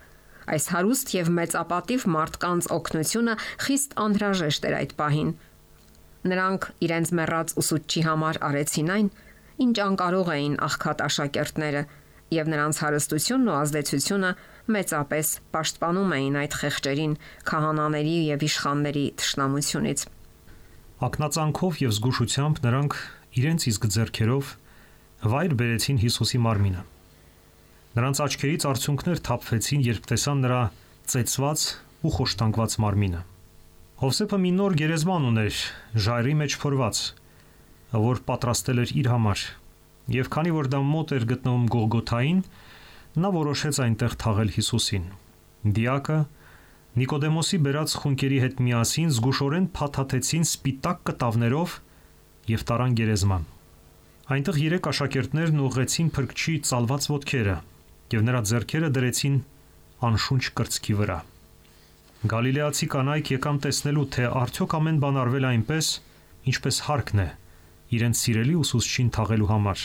Այս 0.48 0.66
հարուստ 0.72 1.10
եւ 1.12 1.28
մեծապատիվ 1.36 2.04
մարդկանց 2.14 2.66
օգնությունը 2.72 3.34
խիստ 3.64 3.94
անհրաժեշտ 4.04 4.66
էր 4.68 4.76
այդ 4.78 4.92
պահին։ 5.00 5.32
Նրանք 6.32 6.68
իրենց 6.86 7.12
մեռած 7.18 7.52
ուսուցչի 7.62 8.02
համար 8.08 8.38
արեցին 8.48 8.92
այն, 8.94 9.10
ինչ 9.64 9.76
անկարող 9.84 10.30
էին 10.34 10.54
աղքատ 10.68 11.04
աշակերտները, 11.08 11.82
եւ 12.38 12.50
նրանց 12.52 12.80
հարստությունն 12.84 13.48
ու 13.52 13.58
ազդեցությունը 13.58 14.32
մեծապես 14.74 15.32
պաշտպանում 15.54 16.12
էին 16.18 16.36
այդ 16.42 16.56
խեղճերին 16.60 17.14
քահանաների 17.48 18.16
եւ 18.28 18.44
իշխանների 18.48 19.04
ճշնամությունից։ 19.22 20.04
Ակնածանքով 21.08 21.80
եւ 21.84 21.92
զգուշությամբ 21.98 22.60
նրանք 22.68 22.98
իրենց 23.38 23.66
իսկ 23.72 23.88
ձեռքերով 23.94 24.52
վայր 25.32 25.52
բերեցին 25.58 25.98
Հիսուսի 26.04 26.40
մարմինը։ 26.44 26.82
Նրանց 27.98 28.20
աչքերից 28.28 28.64
արցունքներ 28.68 29.20
թափվեցին, 29.28 29.80
երբ 29.88 30.04
տեսան 30.12 30.42
նրա 30.44 30.60
ծեծված 31.08 31.62
ու 31.98 32.12
խոշտանգված 32.18 32.76
մարմինը։ 32.84 33.22
Հովսեփը 33.98 34.38
մի 34.38 34.50
նոր 34.58 34.74
գերեզման 34.78 35.24
ուներ, 35.32 35.56
ժայռի 35.98 36.34
մեջ 36.38 36.56
փորված, 36.62 36.98
որ 37.98 38.20
պատրաստել 38.28 38.82
էր 38.84 38.92
իր 39.00 39.08
համար։ 39.10 39.40
Եվ 40.18 40.30
քանի 40.34 40.52
որ 40.54 40.68
դա 40.70 40.80
մոտ 40.88 41.14
էր 41.18 41.24
գտնվում 41.32 41.64
Գողգոթային, 41.74 42.42
նա 43.22 43.30
որոշեց 43.34 43.80
այնտեղ 43.84 44.16
թաղել 44.22 44.50
Հիսուսին։ 44.58 45.06
Դիակը 45.78 46.18
Նիկոդեմոսի 46.98 47.58
բերած 47.62 47.94
խունկերի 48.02 48.38
հետ 48.42 48.60
միասին 48.64 49.10
զգուշորեն 49.14 49.66
փաթաթեցին 49.78 50.46
սպիտակ 50.48 51.02
կտավներով 51.08 51.74
եւ 52.48 52.64
տարան 52.70 52.96
գերեզման։ 52.98 53.44
Այնտեղ 54.34 54.56
երեք 54.62 54.88
աշակերտներն 54.90 55.60
ուղղեցին 55.68 56.08
փրկչի 56.16 56.54
ծալված 56.68 57.08
ոտքերը 57.12 57.56
եւ 58.14 58.24
նրա 58.28 58.40
ձեռքերը 58.50 58.90
դրեցին 58.98 59.36
անշունչ 60.08 60.42
կրծքի 60.58 60.96
վրա։ 60.98 61.18
Գալիլեացի 62.32 62.86
կանայք 62.92 63.30
եկան 63.34 63.58
տեսնելու, 63.62 64.06
թե 64.14 64.24
արդյոք 64.42 64.74
ամեն 64.78 64.98
բան 65.04 65.18
արվել 65.22 65.46
այնպես, 65.48 65.90
ինչպես 66.50 66.80
հարկն 66.88 67.22
է, 67.22 67.28
իրենց 67.98 68.22
սիրելի 68.24 68.56
ուսուցչին 68.58 69.12
թաղելու 69.14 69.50
համար։ 69.52 69.84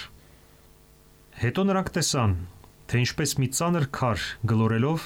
Հետո 1.43 1.65
նրանք 1.69 1.91
տեսան, 1.97 2.33
թե 2.93 2.99
ինչպես 3.03 3.31
մի 3.41 3.47
ծանր 3.57 3.85
քար 3.97 4.25
գլորելով 4.53 5.05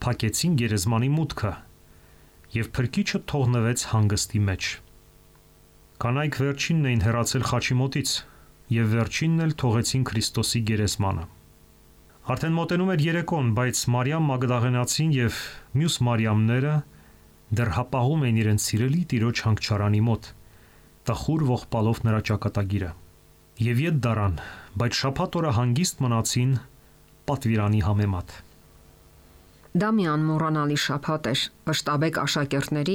փակեցին 0.00 0.52
գերեզմանի 0.60 1.10
մուտքը 1.20 1.50
եւ 2.54 2.68
փրկիչը 2.76 3.18
թողնվեց 3.30 3.82
հանգստի 3.90 4.40
մեջ։ 4.46 4.68
Կանայք 6.00 6.38
վերջինն 6.40 6.88
էին 6.90 7.02
հեռացել 7.04 7.44
խաչի 7.50 7.76
մոտից 7.80 8.14
եւ 8.70 8.88
վերջինն 8.94 9.44
էլ 9.44 9.52
թողեցին 9.60 10.06
Քրիստոսի 10.08 10.62
գերեզմանը։ 10.70 11.26
Արդեն 12.30 12.56
մոտենում 12.56 12.90
էր 12.94 13.04
երեկոն, 13.04 13.52
բայց 13.60 13.82
Մարիամ 13.94 14.26
Մագդաղենացին 14.30 15.12
եւ 15.18 15.38
մյուս 15.76 15.96
Մարիամները 16.08 16.74
դեռ 17.60 17.70
հապաղում 17.76 18.26
էին 18.30 18.40
իրենց 18.40 18.66
սիրելի 18.70 19.02
տիրոջ 19.12 19.44
հանգչարանի 19.46 20.02
մոտ, 20.08 20.28
տխուր 21.10 21.46
ողբալով 21.50 22.02
նրա 22.06 22.20
ճակատագիրը։ 22.30 22.90
Եվ 23.60 23.80
իդ 23.90 23.96
դարան, 24.08 24.36
բայց 24.80 25.00
շփաթ 25.04 25.38
օրը 25.40 25.54
հանգիստ 25.60 26.04
մնացին 26.06 26.52
պատվիրանի 27.30 27.82
համեմատ։ 27.88 28.38
Դա 29.70 29.88
մի 29.94 30.04
անմոռանալի 30.10 30.76
շփաթ 30.82 31.26
էր 31.30 31.42
վշտաբեկ 31.70 32.16
աշակերտների, 32.18 32.94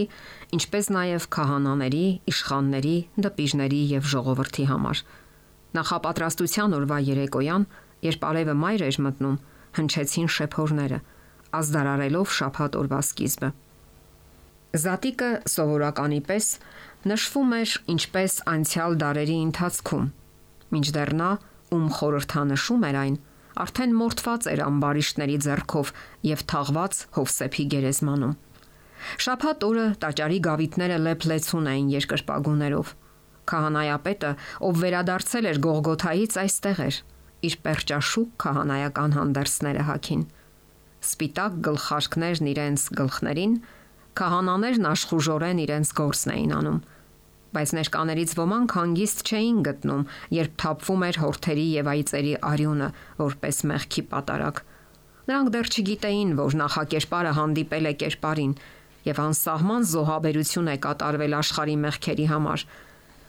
ինչպես 0.58 0.90
նաև 0.92 1.28
քահանաների, 1.32 2.08
իշխանների, 2.32 2.96
դպիժների 3.26 3.80
եւ 3.96 4.10
ժողովրդի 4.12 4.66
համար։ 4.72 5.04
Նախապատրաստության 5.80 6.76
օրվա 6.76 6.98
երեկոյան, 7.16 7.68
երբ 8.10 8.26
արևը 8.30 8.56
մայր 8.60 8.84
էր 8.90 8.98
մտնում, 9.06 9.38
հնչեցին 9.80 10.28
շեփորները, 10.36 11.00
ազդարարելով 11.60 12.36
շփաթ 12.36 12.78
օրվա 12.82 13.00
սկիզբը։ 13.08 13.50
Զատիկը 14.76 15.32
սովորականի 15.56 16.20
պես 16.28 16.48
նշվում 17.08 17.56
էր 17.56 17.76
ինչպես 17.96 18.34
անցյալ 18.52 19.00
դարերի 19.00 19.38
ընթացքում, 19.46 20.06
մինչդեռ 20.76 21.12
նա, 21.24 21.32
ում 21.76 21.88
խորհրդանշում 21.96 22.86
էր 22.90 23.00
այն, 23.06 23.16
արդեն 23.64 23.94
մորթված 23.96 24.48
էր 24.52 24.62
ամբարիշտների 24.66 25.38
ձեռքով 25.46 25.92
եւ 26.28 26.44
թաղված 26.52 27.02
Հովսեփի 27.16 27.66
գերեզմանում։ 27.74 28.34
Շաբաթ 29.26 29.66
օրը 29.68 29.86
տաճարի 30.04 30.40
գավիթները 30.48 30.98
լեփլեցուն 31.06 31.70
էին 31.72 31.92
երկրպագուներով։ 31.96 32.94
Քահանայապետը, 33.46 34.32
ով 34.66 34.80
վերադարձել 34.82 35.50
էր 35.52 35.60
Գողգոթայից, 35.66 36.38
այստեղ 36.46 36.82
էր։ 36.86 36.98
Իր 37.46 37.56
պերճաշուկ 37.66 38.30
քահանայական 38.42 39.16
հանդերձները 39.16 39.86
հագին։ 39.92 40.24
Սպիտակ 41.06 41.60
գլխարկներն 41.68 42.50
իրենց 42.56 42.86
գլխներին, 43.00 43.56
քահանաներն 44.16 44.90
աշխուժորեն 44.96 45.62
իրենց 45.66 45.94
գործն 46.00 46.36
էին 46.36 46.56
անում 46.56 46.82
բայց 47.56 47.74
ներկաներից 47.80 48.32
ոմանք 48.40 48.76
հանգիստ 48.76 49.22
չէին 49.26 49.60
գտնում, 49.66 50.06
երբ 50.36 50.56
թափվում 50.62 51.06
էր 51.10 51.20
հորթերի 51.24 51.68
եւ 51.76 51.92
այծերի 51.96 52.34
արյունը, 52.52 52.90
որպես 53.26 53.62
մեղքի 53.72 54.04
պատարակ։ 54.12 54.64
Նրանք 55.26 55.52
դեռ 55.56 55.70
չգիտեին, 55.74 56.34
որ 56.38 56.58
նախակերպարը 56.62 57.32
հանդիպել 57.40 57.86
է 57.90 57.94
կերպարին 58.06 58.52
եւ 59.06 59.22
անսահման 59.26 59.88
զոհաբերություն 59.90 60.70
է 60.70 60.76
կատարվել 60.86 61.36
աշխարհի 61.40 61.78
մեղքերի 61.86 62.28
համար։ 62.30 62.66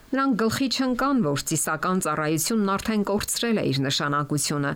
Նրանք 0.06 0.36
գլխի 0.42 0.68
չընկան, 0.76 1.22
որ 1.26 1.42
ծիսական 1.50 2.02
ծառայությունն 2.06 2.70
արդեն 2.76 3.02
կորցրել 3.10 3.58
է 3.60 3.64
իր 3.70 3.80
նշանակությունը, 3.86 4.72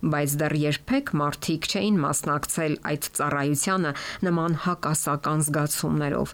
բայց 0.00 0.36
դեռ 0.40 0.54
երբեք 0.60 1.10
մարդիկ 1.20 1.66
չէին 1.70 1.98
մասնակցել 2.04 2.76
այդ 2.90 3.08
ծառայությանը 3.18 3.90
նման 4.28 4.54
հակասական 4.64 5.42
զգացումներով։ 5.48 6.32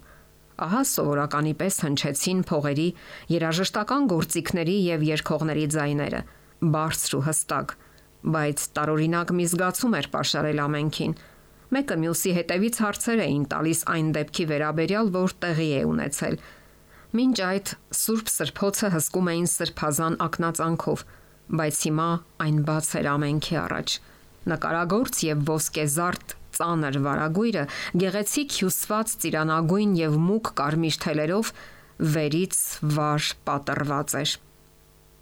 Ահա 0.57 0.83
սովորականի 0.88 1.53
պես 1.61 1.77
հնչեցին 1.85 2.38
փողերի, 2.49 2.87
երաժշտական 3.29 4.07
գործիքների 4.09 4.77
եւ 4.87 5.03
երգողների 5.05 5.66
ձայները, 5.75 6.21
բարձր 6.77 7.16
ու 7.19 7.25
հստակ, 7.27 7.75
բայց 8.37 8.62
տարօրինակ 8.79 9.33
մի 9.37 9.47
զգացում 9.53 9.97
էր 10.01 10.09
pašարել 10.16 10.62
ամենքին։ 10.64 11.12
Մեկը 11.77 11.97
մյուսի 12.01 12.33
հետևից 12.37 12.81
հարցեր 12.87 13.21
էին 13.27 13.45
տալիս 13.53 13.81
այն 13.92 14.09
դեպքի 14.16 14.45
վերաբերյալ, 14.51 15.12
որ 15.16 15.37
տեղի 15.45 15.69
է 15.77 15.83
ունեցել։ 15.90 16.37
Մինչ 17.16 17.37
այդ 17.47 17.73
Սուրբ 18.01 18.31
Սրբոցը 18.33 18.90
հսկում 18.97 19.31
էին 19.33 19.49
սրբազան 19.51 20.19
ակնածանքով, 20.27 21.05
բայց 21.61 21.81
հիմա 21.87 22.09
այն 22.47 22.59
բաց 22.71 22.88
էր 23.01 23.09
ամենքի 23.12 23.57
առաջ։ 23.66 23.97
Նկարագործ 24.47 25.21
եւ 25.27 25.45
ոսկեզարդ 25.51 26.37
ծանր 26.57 26.99
վարագույրը 27.07 27.64
գեղեցիկ 28.03 28.59
հյուսված 28.61 29.14
ծիրանագույն 29.25 29.95
եւ 30.01 30.19
մուկ 30.27 30.53
կարմիր 30.61 30.99
թելերով 31.07 31.53
վերից 32.16 32.59
վար 32.97 33.31
պատրված 33.49 34.19
էր 34.21 34.37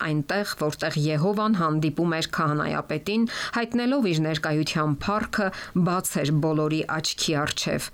այնտեղ, 0.04 0.52
որտեղ 0.60 0.96
Եհովան 1.00 1.56
հանդիպում 1.60 2.14
էր 2.18 2.28
քահանայապետին, 2.34 3.26
հայտնելով 3.56 4.08
իր 4.10 4.20
ներկայության 4.24 4.94
փառքը, 5.04 5.48
բաց 5.86 6.12
էր 6.24 6.32
բոլորի 6.44 6.80
աչքի 6.98 7.36
առջև։ 7.44 7.88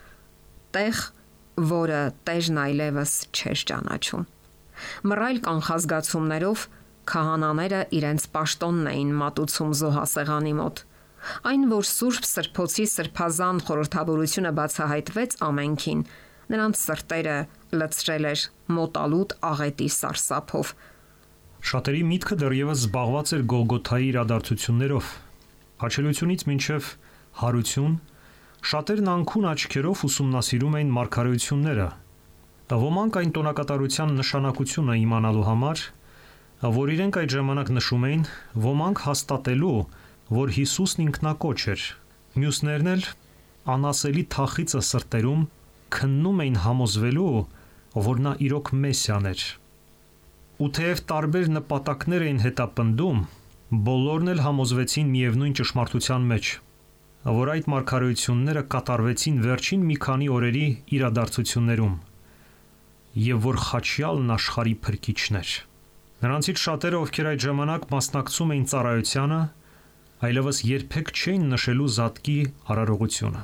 Տեղ, 0.74 1.02
որը 1.70 2.02
տեժն 2.28 2.60
այլևս 2.64 3.14
չէր 3.36 3.64
ճանաչում։ 3.70 4.28
Մռայլ 5.10 5.40
կանխազգացումներով 5.44 6.66
քահանաները 7.10 7.80
իրենց 8.00 8.26
պաշտոնն 8.34 8.90
էին 8.94 9.10
մատուցում 9.20 9.74
զոհասեղանի 9.80 10.54
մոտ։ 10.60 10.84
Այն, 11.50 11.66
որ 11.70 11.84
Սուրբ 11.90 12.26
Սրբոցի 12.30 12.84
սրբազան 12.90 13.58
խորհրդավորությունը 13.68 14.52
բացահայտվեց 14.60 15.36
ամենքին, 15.46 16.04
նրանց 16.50 16.80
սրտերը 16.80 17.36
լցրել 17.80 18.28
էր 18.30 18.44
մոտալուտ 18.80 19.34
աղետի 19.50 19.88
սարսափով։ 20.00 20.72
Շատերի 21.70 22.02
միտքը 22.10 22.36
դեռևս 22.40 22.84
զբաղված 22.86 23.32
էր 23.36 23.42
Գողգոթայի 23.52 24.06
իրադարձություններով։ 24.10 25.10
Հաչելությունից 25.80 26.44
մինչև 26.50 26.88
հարություն 27.40 27.94
շատերն 28.70 29.10
անքուն 29.10 29.48
աչքերով 29.50 30.04
ուսումնասիրում 30.08 30.74
էին 30.80 30.90
մարգարեությունները։ 30.96 31.88
Ոմանք 32.70 33.16
այն 33.20 33.30
տոնակատարության 33.36 34.10
նշանակությունը 34.20 34.96
իմանալու 35.00 35.46
համար, 35.46 35.80
որ 36.80 36.92
իրենք 36.94 37.16
այդ 37.20 37.32
ժամանակ 37.34 37.70
նշում 37.76 38.04
էին, 38.10 38.24
ոմանք 38.66 39.00
հաստատելու, 39.06 39.78
որ 40.30 40.52
Հիսուսն 40.54 41.02
ինքնակոչ 41.08 41.58
էր։ 41.74 41.84
Մյուսներն 42.38 42.90
էլ 42.90 43.06
անասելի 43.74 44.22
թախիցը 44.34 44.82
սրտերում 44.90 45.42
քննում 45.96 46.42
էին 46.44 46.58
համոզվելու, 46.64 47.32
որ 48.06 48.20
նա 48.26 48.32
իրոք 48.46 48.70
մեսիան 48.84 49.26
էր։ 49.30 49.42
Ու 50.60 50.68
թեև 50.76 51.02
տարբեր 51.10 51.50
նպատակներ 51.56 52.24
էին 52.30 52.40
հետապնդում, 52.46 53.20
բոլորն 53.90 54.30
էլ 54.34 54.42
համոզվեցին 54.46 55.10
միևնույն 55.14 55.56
ճշմարտության 55.60 56.28
մեջ, 56.30 56.52
որ 57.40 57.50
այդ 57.54 57.66
մարգարեությունները 57.74 58.62
կատարվեցին 58.74 59.40
վերջին 59.44 59.82
մի 59.90 59.96
քանի 60.04 60.28
օրերի 60.36 60.66
իրադարձություններում 61.00 61.96
եւ 63.30 63.42
որ 63.50 63.58
խաչյալն 63.66 64.34
աշխարհի 64.36 64.74
փրկիչն 64.86 65.40
էր։ 65.40 65.54
Նրանցից 66.20 66.60
շատերը, 66.60 66.98
ովքեր 67.00 67.28
այդ 67.30 67.44
ժամանակ 67.44 67.86
մասնակցում 67.90 68.52
էին 68.54 68.66
ծառայությանը, 68.70 69.40
այլևս 70.20 70.58
երբեք 70.68 71.10
չէին 71.16 71.44
նշելու 71.54 71.88
զատկի 71.96 72.36
արարողությունը։ 72.72 73.42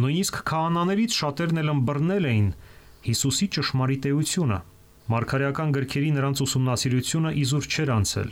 Նույնիսկ 0.00 0.36
քահանաներից 0.50 1.16
շատերն 1.20 1.60
էլ 1.62 1.72
ըմբռնել 1.74 2.28
էին 2.30 2.48
Հիսուսի 3.10 3.46
ճշմարիտեությունը։ 3.56 4.58
Մարգարեական 5.10 5.72
գրքերի 5.74 6.10
նրանց 6.16 6.42
ուսումնասիրությունը 6.44 7.30
իզուր 7.40 7.66
չէր 7.74 7.92
անցել, 7.96 8.30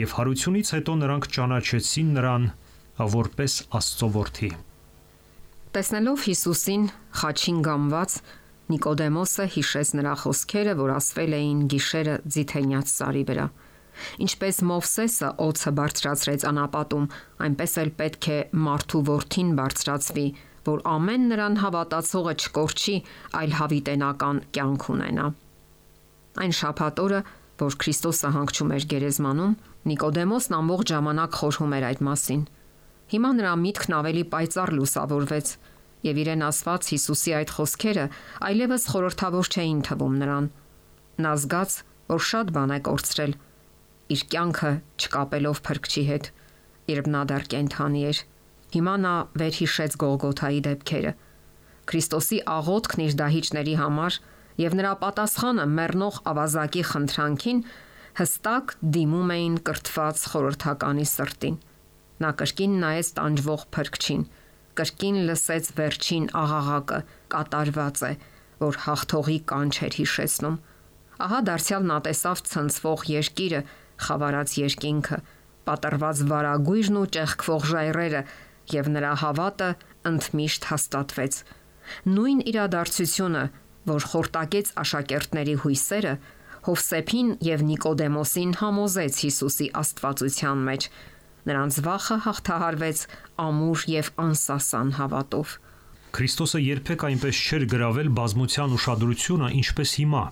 եւ 0.00 0.14
հարությունից 0.20 0.68
հետո 0.76 0.94
նրանք 1.00 1.26
ճանաչեցին 1.36 2.12
նրան 2.20 2.44
որպես 3.00 3.56
Աստծո 3.80 4.08
որդի։ 4.14 4.50
Տեսնելով 5.74 6.22
Հիսուսին 6.30 6.84
խաչին 7.20 7.58
գամված, 7.66 8.14
Նիկոդեմոսը 8.70 9.44
հիշեց 9.56 9.88
նրա 9.98 10.14
խոսքերը, 10.22 10.72
որ 10.78 10.90
ասվել 10.94 11.32
էին 11.40 11.60
գիշերը 11.72 12.14
ձիթենյաց 12.34 12.92
սարի 12.94 13.22
վրա։ 13.30 13.46
Ինչպես 14.24 14.60
Մովսեսը 14.70 15.30
օծը 15.46 15.72
բարձրացրեց 15.80 16.46
անապատում, 16.50 17.08
այնպես 17.46 17.74
էլ 17.82 17.90
պետք 18.00 18.28
է 18.30 18.38
մարդու 18.66 19.02
որդին 19.10 19.50
բարձրացվի, 19.60 20.26
որ 20.70 20.82
ամեն 20.94 21.26
նրան 21.30 21.58
հավատացողը 21.64 22.34
չկորչի, 22.40 22.96
այլ 23.40 23.56
հավիտենական 23.60 24.40
կյանք 24.54 24.86
ունենա։ 24.94 25.26
Այն 26.40 26.54
շաբաթ 26.60 27.02
օրը, 27.04 27.20
որ 27.60 27.76
Քրիստոսը 27.80 28.30
հանգչում 28.36 28.72
էր 28.76 28.86
գերեզմանում, 28.90 29.56
Նիկոդեմոսն 29.90 30.56
ամբողջ 30.60 30.90
ժամանակ 30.92 31.36
խորհում 31.40 31.74
էր 31.76 31.84
այդ 31.90 32.00
մասին։ 32.06 32.42
Հիմա 33.10 33.30
նրա 33.40 33.52
միտքն 33.60 33.94
ավելի 33.96 34.24
պայծառ 34.34 34.72
լուսավորվեց, 34.76 35.52
եւ 36.06 36.20
իրեն 36.20 36.44
ասված 36.46 36.90
Հիսուսի 36.94 37.32
այդ 37.40 37.52
խոսքերը 37.56 38.04
այլևս 38.48 38.84
խորթավոր 38.92 39.50
չէին 39.50 39.80
թվում 39.88 40.14
նրան։ 40.20 40.46
Նա 41.20 41.32
զգաց, 41.40 41.76
որ 42.12 42.22
շատ 42.30 42.52
բան 42.56 42.70
է 42.76 42.78
կորցրել 42.88 43.34
իր 44.14 44.24
կյանքը 44.32 44.72
չկապելով 45.00 45.60
փրկչի 45.66 46.04
հետ, 46.10 46.30
երբ 46.90 47.10
նա 47.14 47.22
դեռ 47.30 47.46
կենթանի 47.54 48.02
էր։ 48.10 48.22
Հիմա 48.74 48.94
նա 49.04 49.14
վերհիշեց 49.40 49.96
Գողգոթայի 50.02 50.60
դեպքերը։ 50.66 51.12
Քրիստոսի 51.90 52.38
աղոթքն 52.54 53.04
իր 53.06 53.16
դահիճների 53.20 53.76
համար 53.80 54.18
եւ 54.60 54.76
նրա 54.80 54.92
պատասխանը 55.00 55.64
մեռնող 55.78 56.20
ավազակի 56.30 56.84
խնդրանքին 56.90 57.64
հստակ 58.20 58.76
դիմում 58.98 59.32
էին 59.36 59.56
կրթված 59.70 60.22
խորհրդականի 60.34 61.06
սրտին։ 61.14 61.56
Նա 62.20 62.30
կրկին 62.40 62.76
նայեց 62.84 63.10
տանջվող 63.16 63.66
փրկչին 63.74 64.24
կրկին 64.80 65.16
լսեց 65.28 65.66
վերջին 65.76 66.26
աղաղակը 66.40 66.98
կատարված 67.32 68.02
է, 68.06 68.10
որ 68.60 68.78
հաղթողի 68.84 69.38
կանչ 69.50 69.74
էր 69.86 69.96
հիշեցնում։ 70.00 70.56
Ահա 71.26 71.40
դարձյալ 71.48 71.86
նա 71.90 71.98
տեսավ 72.06 72.42
ցնցվող 72.50 73.02
երկիրը, 73.10 73.60
խավարած 74.06 74.56
երկինքը, 74.60 75.18
պատրված 75.68 76.22
վարագույրն 76.32 76.98
ու 77.00 77.06
ճեղքվող 77.16 77.68
ժայռերը, 77.70 78.22
եւ 78.74 78.90
նրա 78.96 79.12
հավատը 79.22 79.70
ընդմիշտ 80.10 80.68
հաստատվեց։ 80.70 81.40
Նույն 82.10 82.42
իրադարձությունը, 82.50 83.44
որ 83.90 84.06
խորտակեց 84.10 84.74
աշակերտների 84.84 85.56
հույսերը, 85.64 86.14
Հովսեփին 86.60 87.28
եւ 87.40 87.62
Նիկոդեմոսին 87.70 88.50
համոզեց 88.60 89.18
Հիսուսի 89.24 89.66
աստվածության 89.80 90.64
մեջ 90.66 90.88
Նրանց 91.48 91.76
վախը 91.86 92.16
հաղթահարվեց 92.26 93.02
ամուր 93.40 93.84
եւ 93.90 94.08
անսասան 94.24 94.90
հավատով։ 94.98 95.54
Քրիստոսը 96.16 96.60
երբեք 96.60 97.04
այնպես 97.08 97.40
չէր 97.46 97.64
գravel 97.72 98.10
բազմության 98.18 98.74
ուշադրությունը, 98.76 99.48
ինչպես 99.60 99.94
հիմա, 100.00 100.24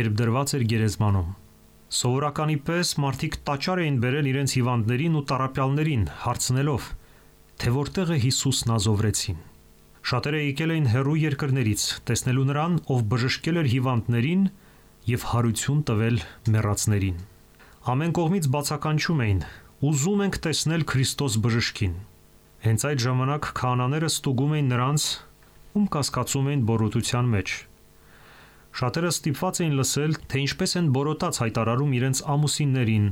երբ 0.00 0.16
դրված 0.20 0.54
էր 0.56 0.64
գերեզմանում։ 0.72 1.28
Սովորականի 1.90 2.56
պես 2.66 2.92
մարդիկ 3.02 3.38
տաճար 3.48 3.82
էին 3.84 3.96
բերել 4.04 4.28
իրենց 4.30 4.54
հիվանդներին 4.56 5.16
ու 5.20 5.24
տարապյալներին, 5.30 6.04
հարցնելով, 6.24 6.90
թե 7.60 7.72
որտեղ 7.76 8.12
է 8.14 8.18
Հիսուսն 8.24 8.74
ազովրեցին։ 8.76 9.40
Շատերը 10.10 10.42
եկել 10.44 10.74
էին 10.74 10.86
հերու 10.94 11.16
երկրներից, 11.20 11.82
տեսնելու 12.10 12.46
նրան, 12.50 12.76
ով 12.94 13.02
բժշկել 13.10 13.60
էր 13.60 13.72
հիվանդներին 13.74 14.44
եւ 15.10 15.26
հարություն 15.34 15.82
տվել 15.90 16.22
մեռածներին։ 16.54 17.18
Ամեն 17.90 18.14
կողմից 18.20 18.48
բացականչում 18.54 19.20
էին, 19.26 19.42
Ուզում 19.80 20.18
ենք 20.26 20.34
տեսնել 20.44 20.82
Քրիստոս 20.90 21.36
բժշկին։ 21.40 21.92
Հենց 22.60 22.82
այդ 22.84 22.98
ժամանակ 23.00 23.46
քահանաները 23.56 24.08
ստուգում 24.12 24.50
էին 24.58 24.66
նրանց, 24.74 25.04
ում 25.80 25.86
կասկածում 25.94 26.50
էին 26.50 26.64
բորոտության 26.68 27.30
մեջ։ 27.34 27.54
Շատերը 28.78 29.10
ստիպված 29.14 29.60
էին 29.64 29.74
լսել, 29.80 30.12
թե 30.30 30.42
ինչպես 30.44 30.74
են 30.80 30.90
բորոտած 30.94 31.40
հայտարարում 31.42 31.94
իրենց 31.98 32.22
ամուսիններին, 32.34 33.06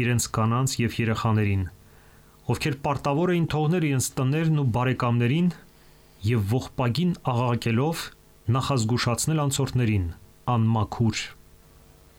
իրենց 0.00 0.28
կանանց 0.36 0.76
եւ 0.80 0.96
երեխաներին, 1.02 1.64
ովքեր 2.46 2.78
պարտավոր 2.86 3.32
էին 3.36 3.46
թողնել 3.52 3.86
իրենց 3.90 4.06
տներն 4.16 4.62
ու 4.62 4.66
բարեկամներին 4.76 5.48
եւ 6.30 6.56
ողբագին 6.56 7.12
աղաղակելով 7.34 8.06
նախազգուշացնել 8.56 9.44
անցորդներին 9.46 10.06
անմաքուր։ 10.56 11.22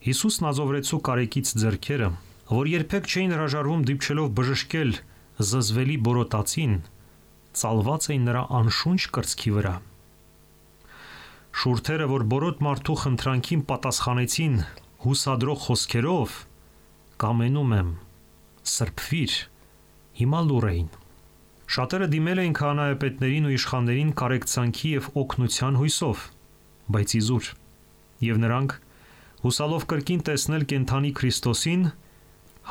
Հիսուսն 0.08 0.48
ազովրեցու 0.52 1.04
կարեկից 1.08 1.54
ձեռքերը 1.64 2.10
որ 2.48 2.68
երբեք 2.72 3.08
չէին 3.12 3.34
հրաժարվում 3.36 3.82
դիպչելով 3.88 4.28
բժշկել 4.38 4.92
զզվելի 5.48 5.96
բորոտացին, 6.06 6.76
ցալված 7.60 8.08
էին 8.14 8.28
նրա 8.28 8.44
անշունչ 8.60 9.02
կրծքի 9.18 9.52
վրա։ 9.58 9.74
Շուրթերը, 11.58 12.06
որ 12.12 12.24
բորոտ 12.30 12.60
մարդու 12.62 12.96
խնդրանքին 13.02 13.62
պատասխանեցին 13.70 14.58
հուսադրող 15.02 15.58
խոսքերով, 15.64 16.36
կամենում 17.24 17.74
եմ, 17.78 17.90
սրբվիր, 18.74 19.38
հիմա 20.20 20.42
լուր 20.50 20.68
էին։ 20.70 20.92
Շատերը 21.78 22.10
դիմել 22.14 22.42
էին 22.44 22.56
քահանայապետներին 22.62 23.50
ու 23.50 23.56
իշխաններին 23.58 24.14
կարեկցանքի 24.22 24.94
եւ 24.94 25.10
օգնության 25.24 25.82
հույսով, 25.82 26.22
բայց 26.94 27.18
իզուր։ 27.18 27.52
Եվ 28.28 28.42
նրանք 28.46 28.80
հուսալով 29.42 29.90
կրկին 29.98 30.26
տեսնել 30.30 30.70
կենթանի 30.78 31.12
Քրիստոսին, 31.18 31.92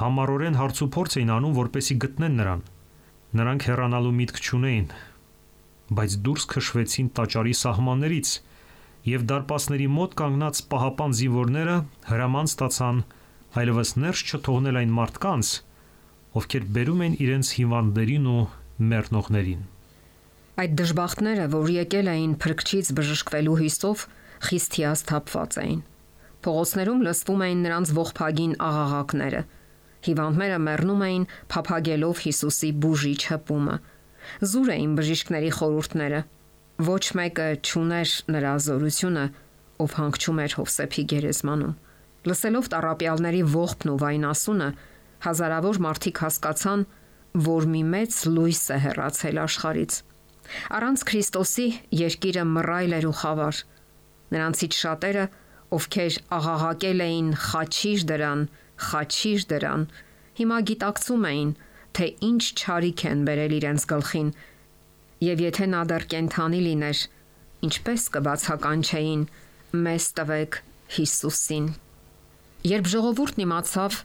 համառորեն 0.06 0.58
հարցուփորձ 0.62 1.18
էին 1.18 1.38
անում, 1.42 1.56
որպեսի 1.58 2.02
գտնեն 2.06 2.38
նրան։ 2.38 2.66
Նրանք 3.42 3.66
հեռանալու 3.66 4.18
միտք 4.22 4.44
չունեին, 4.46 4.90
բայց 5.98 6.20
դուրս 6.26 6.52
քշվեցին 6.54 7.16
տաճարի 7.18 7.54
սահմաններից 7.66 8.30
եւ 9.06 9.24
դարպասների 9.30 9.88
մոտ 9.96 10.14
կանգնած 10.20 10.60
պահապան 10.72 11.16
զինվորները 11.20 11.76
հրաման 12.10 12.50
ստացան 12.50 13.02
այլևս 13.62 13.92
ներս 14.02 14.22
չթողնել 14.26 14.78
այն 14.82 14.94
մարդկանց, 14.96 15.50
ովքեր 16.40 16.64
բերում 16.76 17.04
են 17.06 17.18
իրենց 17.26 17.52
հիվանդներին 17.56 18.30
ու 18.36 18.42
մեռնողներին։ 18.92 19.62
Այդ 20.56 20.72
դժբախտները, 20.80 21.46
որ 21.52 21.70
եկել 21.76 22.08
էին 22.16 22.32
փրկչից 22.42 22.90
բժշկվելու 22.96 23.58
հույսով, 23.60 24.06
խիստ 24.46 24.80
հիասթափված 24.80 25.60
էին։ 25.62 25.80
Փողոցներում 26.46 27.04
լսվում 27.06 27.44
էին 27.46 27.62
նրանց 27.66 27.92
ողբագին 27.96 28.52
աղաղակները, 28.66 29.40
Հիվանդները 30.06 30.58
մեռնում 30.62 31.02
էին 31.06 31.24
փափագելով 31.52 32.20
Հիսուսի 32.24 32.68
բուժիչ 32.82 33.20
հպումը։ 33.30 33.76
Զուր 34.50 34.68
էին 34.76 34.92
բժիշկների 34.98 35.50
խորհուրդները։ 35.56 36.20
Ոչ 36.76 37.04
մեկը 37.16 37.44
չուներ 37.64 38.10
նրա 38.34 38.52
զորությունը, 38.66 39.24
ով 39.80 39.92
հանգչում 39.96 40.40
էր 40.44 40.54
Հովսեփի 40.58 41.04
գերեզմանում։ 41.12 41.70
Լսելով 42.28 42.66
տարապյալների 42.72 43.40
ողբն 43.54 43.92
ու 43.92 43.96
վայնասունը, 44.02 44.66
հազարավոր 45.26 45.78
մարդիկ 45.86 46.20
հասկացան, 46.26 46.82
որ 47.46 47.66
մի 47.72 47.82
մեծ 47.96 48.18
լույս 48.36 48.60
է 48.76 48.78
հեռացել 48.84 49.40
աշխարից։ 49.46 49.96
Առանց 50.76 51.04
Քրիստոսի 51.08 51.66
երկիրը 52.00 52.44
մռայլ 52.52 52.96
էր 52.96 53.06
ու 53.08 53.16
խավար։ 53.20 53.60
Նրանցից 54.36 54.76
շատերը, 54.82 55.24
ովքեր 55.76 56.18
աղաղակել 56.36 57.00
էին 57.06 57.30
խաչիր 57.46 58.04
դրան, 58.10 58.42
խաչիր 58.90 59.46
դրան, 59.52 59.86
հիմա 60.36 60.58
գիտակցում 60.70 61.26
էին, 61.30 61.50
թե 61.96 62.06
ինչ 62.28 62.42
ճարիք 62.60 63.04
են 63.10 63.24
բերել 63.26 63.56
իրենց 63.56 63.88
գլխին։ 63.96 64.28
Եվ 65.24 65.42
եթե 65.46 65.66
նա 65.72 65.80
դեռ 65.90 66.04
կենթանի 66.12 66.60
լիներ, 66.66 67.00
ինչպես 67.66 68.02
կբացականչեին 68.16 69.22
մեզ 69.86 70.06
տվեք 70.18 70.58
Հիսուսին։ 70.96 71.66
Երբ 72.66 72.90
ժողովուրդն 72.92 73.44
իմացավ, 73.46 73.98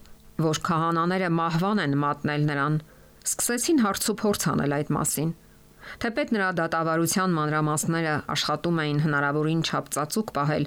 որ 0.46 0.60
քահանաները 0.68 1.30
մահվան 1.36 1.82
են 1.84 1.96
մատնել 2.06 2.48
նրան, 2.48 2.80
սկսեցին 3.28 3.82
հարցուփորձ 3.84 4.48
անել 4.52 4.76
այդ 4.78 4.92
մասին։ 4.96 5.30
Թեպետ 6.02 6.34
նրա 6.36 6.48
դատավարության 6.62 7.32
մանրամասները 7.38 8.12
աշխատում 8.32 8.82
էին 8.82 9.00
հնարավորին 9.06 9.62
չափ 9.66 9.88
ծածուկ 9.96 10.34
պահել, 10.36 10.66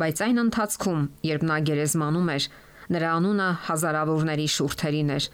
բայց 0.00 0.24
այն 0.26 0.42
ընթացքում, 0.44 1.06
երբ 1.30 1.46
նա 1.50 1.56
գերեզմանում 1.70 2.34
էր, 2.36 2.44
Նրա 2.90 3.10
անունը 3.16 3.48
հազարավորների 3.68 4.46
շուրթերին 4.50 5.10
էր, 5.14 5.26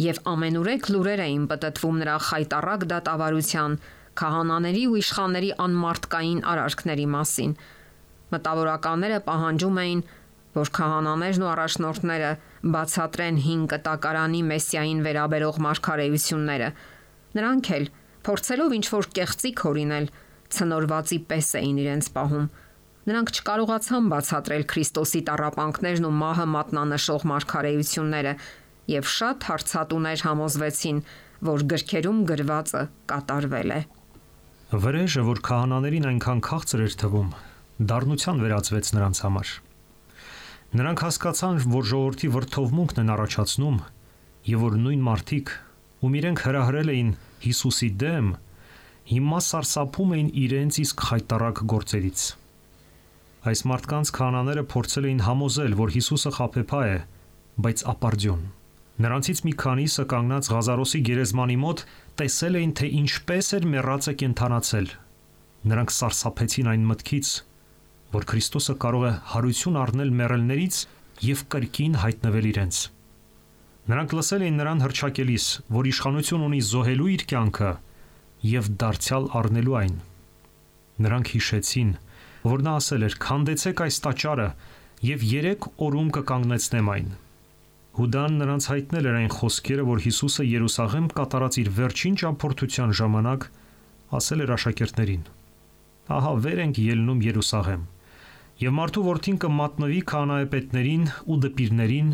եւ 0.00 0.18
ամենուրեք 0.30 0.84
լուրեր 0.94 1.22
էին 1.24 1.46
պատտվում 1.50 1.96
նրա 2.02 2.12
խայտարակ 2.26 2.84
դատավարության, 2.92 3.74
քահանաների 4.20 4.84
ու 4.90 4.96
իշխանների 5.00 5.50
անմարտկային 5.64 6.40
արարքների 6.52 7.06
մասին։ 7.14 7.52
Մտավորականները 8.30 9.20
պահանջում 9.28 9.78
էին, 9.84 10.00
որ 10.60 10.72
քահանաներն 10.80 11.44
ու 11.44 11.50
առաջնորդները 11.50 12.30
բացատրեն 12.74 13.36
5 13.44 13.68
կտակարանի 13.74 14.40
մեսիային 14.50 15.04
վերաբերող 15.06 15.60
մարգարեությունները։ 15.66 16.72
Նրանք 17.38 17.70
էլ 17.78 17.86
փորձելով 18.26 18.74
ինչ-որ 18.80 19.12
կեղծիք 19.20 19.62
հորինել, 19.66 20.10
ցնորվածի 20.50 21.18
պես 21.30 21.54
էին 21.60 21.78
իրենց 21.84 22.10
պահում 22.16 22.50
Նրանք 23.08 23.30
չկարողացան 23.32 24.08
բացատրել 24.12 24.64
Քրիստոսի 24.70 25.20
տառապանքներն 25.28 26.06
ու 26.06 26.10
մահը 26.20 26.44
մատնանշող 26.52 27.22
մարգարեությունները 27.30 28.34
եւ 28.92 29.08
շատ 29.14 29.46
հարցատուներ 29.48 30.24
համոզվեցին, 30.26 31.00
որ 31.48 31.64
գրքերում 31.72 32.20
գրվածը 32.28 32.82
կատարվել 33.12 33.74
է։ 33.78 33.80
Վրեժը, 34.70 35.22
որ 35.26 35.38
քահանաներին 35.42 36.04
այնքան 36.06 36.40
քաղցր 36.46 36.80
էր 36.84 36.92
թվում, 37.00 37.30
դառնության 37.90 38.42
վերածվեց 38.44 38.90
նրանց 38.94 39.20
համար։ 39.24 39.48
Նրանք 40.78 41.00
հասկացան, 41.02 41.56
որ 41.72 41.88
ժողովրդի 41.90 42.28
վրթովմունքն 42.34 43.00
են 43.02 43.10
առաջացնում 43.16 43.80
եւ 44.50 44.62
որ 44.62 44.76
նույն 44.84 45.02
մարդիկ, 45.08 45.50
ում 46.06 46.14
իրենք 46.20 46.42
հրահրել 46.46 46.92
էին 46.94 47.10
Հիսուսի 47.40 47.88
դեմ, 48.04 48.28
հիմա 49.10 49.40
սարսափում 49.50 50.14
էին 50.14 50.30
իրենց 50.44 50.78
իսկ 50.86 51.04
խայտարակ 51.10 51.64
գործերից։ 51.74 52.20
Այս 53.50 53.66
մարդկանց 53.74 54.14
քանաները 54.20 54.64
փորձել 54.70 55.10
էին 55.10 55.24
համոզել, 55.26 55.76
որ 55.82 55.94
Հիսուսը 55.98 56.34
խափեփա 56.38 56.80
է, 56.94 56.96
բայց 57.58 57.84
ապարդյուն։ 57.90 58.46
Նրանցից 59.00 59.38
մի 59.48 59.52
քանիսը 59.64 60.02
կանգնած 60.12 60.48
Ղազարոսի 60.52 60.98
գերեզմանի 61.08 61.54
մոտ 61.60 61.82
տեսել 62.20 62.60
էին, 62.60 62.72
թե 62.80 62.88
ինչպես 63.00 63.50
էր 63.56 63.66
մեռածը 63.74 64.14
կենթանացել։ 64.20 64.88
Նրանք 65.70 65.94
սարսափեցին 65.96 66.70
այն 66.72 66.86
մտքից, 66.90 67.28
որ 68.14 68.26
Քրիստոսը 68.30 68.74
կարող 68.84 69.04
է 69.10 69.12
հարություն 69.34 69.78
առնել 69.80 70.10
մեռելներից 70.20 70.80
եւ 71.26 71.44
կրկին 71.54 71.96
հայտնվել 72.04 72.48
իրենց։ 72.50 72.80
Նրանք 73.90 74.12
լսել 74.16 74.44
էին 74.46 74.60
նրան 74.60 74.82
հրճակելիս, 74.84 75.46
որ 75.76 75.88
իշխանություն 75.90 76.44
ունի 76.46 76.60
զոհելու 76.70 77.08
իր 77.14 77.24
կյանքը 77.30 77.70
եւ 78.50 78.68
դարձյալ 78.80 79.26
առնելու 79.40 79.76
այն։ 79.80 79.96
Նրանք 81.00 81.32
հիշեցին, 81.34 81.90
որ 82.44 82.62
նա 82.66 82.76
ասել 82.80 83.06
էր. 83.08 83.16
«Քանդեցեք 83.24 83.82
այս 83.84 83.96
տաճարը 84.04 84.48
եւ 85.10 85.24
3 85.32 85.66
օրում 85.86 86.08
կկանգնեցնեմ 86.16 86.90
այն»։ 86.94 87.10
Հուդան 88.00 88.36
նրանց 88.40 88.66
հայտնել 88.70 89.06
էր 89.10 89.16
այն 89.20 89.32
խոսքերը, 89.36 89.82
որ 89.84 89.98
Հիսուսը 90.06 90.44
Երուսաղեմ 90.48 91.08
կատարած 91.20 91.56
իր 91.60 91.68
վերջին 91.76 92.14
ճամփորդության 92.24 92.94
ժամանակ 92.96 93.48
ասել 94.16 94.44
էր 94.46 94.52
աշակերտներին. 94.56 95.24
Ահա 96.16 96.30
վեր 96.46 96.62
ենք 96.64 96.80
ելնում 96.80 97.20
Երուսաղեմ 97.28 97.82
Եվ 98.60 98.72
մարդու 98.76 99.02
որդին 99.04 99.36
կմատնվի 99.40 100.00
քանայեպետներին 100.10 101.04
ու 101.32 101.36
դպիրներին, 101.44 102.08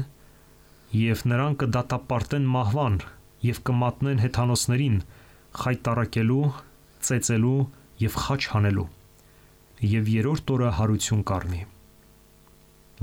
եւ 0.97 1.23
նրանք 1.31 1.63
կդատապարտեն 1.63 2.45
մահվան 2.57 2.99
եւ 3.47 3.59
կմատնեն 3.71 4.23
հեթանոսներին 4.23 5.01
խայտարակելու, 5.63 6.45
ծեծելու 7.07 7.57
եւ 8.03 8.21
խաչ 8.27 8.43
հանելու։ 8.53 8.87
Եվ 9.97 10.13
երրորդ 10.17 10.55
օրը 10.57 10.71
հարություն 10.79 11.25
կառնի։ 11.31 11.63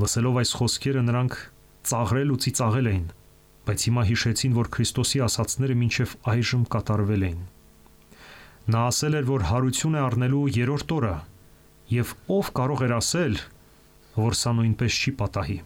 Լսելով 0.04 0.40
այս 0.44 0.56
խոսքերը 0.60 1.04
նրանք 1.12 1.36
ծաղրել 1.90 2.34
ու 2.34 2.40
ծիծաղել 2.44 2.88
էին, 2.94 3.06
բայց 3.68 3.86
հիմա 3.88 4.04
հիշեցին, 4.10 4.56
որ 4.60 4.70
Քրիստոսի 4.76 5.20
ասացները 5.28 5.76
մինչև 5.84 6.16
այժմ 6.34 6.64
կատարվել 6.74 7.28
էին։ 7.28 7.44
Նա 8.74 8.82
ասել 8.94 9.18
էր, 9.20 9.26
որ 9.28 9.46
հարություն 9.50 9.96
է 10.00 10.02
առնելու 10.04 10.44
երրորդ 10.58 10.96
օրը, 10.98 11.14
եւ 11.94 12.16
ով 12.32 12.52
կարող 12.60 12.84
էր 12.88 12.94
ասել, 12.98 13.38
որ 14.16 14.38
սա 14.40 14.52
նույնպես 14.60 15.00
չի 15.04 15.14
պատահի։ 15.20 15.58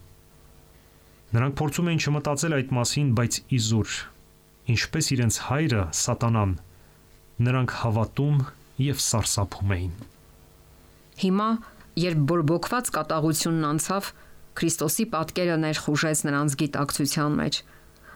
Նրանք 1.38 1.58
փորձում 1.60 1.90
էին 1.92 2.02
չմտածել 2.08 2.56
այդ 2.58 2.70
մասին, 2.78 3.08
բայց 3.18 3.40
իզուր, 3.58 3.96
ինչպես 4.74 5.10
իրենց 5.18 5.40
հայրը 5.48 5.82
սատանան, 6.02 6.54
նրանք 7.48 7.74
հավատում 7.82 8.38
եւ 8.88 9.02
սարսափում 9.04 9.74
էին։ 9.78 9.92
Հիմա, 11.18 11.50
երբ 12.08 12.24
բորբոքված 12.32 12.92
կատաղությունն 12.98 13.68
անցավ, 13.68 14.10
Քրիստոսի 14.58 15.06
պատկերը 15.14 15.58
ներխուժեց 15.64 16.22
նրանց 16.28 16.56
գիտակցության 16.62 17.36
մեջ։ 17.42 17.60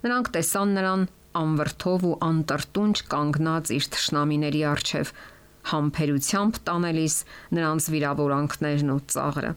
Նրանք 0.02 0.32
տեսան 0.36 0.72
նրան 0.78 1.04
անվրթով 1.42 2.06
ու 2.12 2.16
անտրտունջ 2.28 3.02
կանգնած 3.12 3.74
իր 3.78 3.90
թշնամիների 3.96 4.62
առջև, 4.72 5.12
համբերությամբ 5.72 6.58
տանելիս 6.68 7.16
նրանց 7.58 7.90
վիրավորանքներն 7.94 8.92
ու 8.96 9.02
ծաղրը։ 9.14 9.52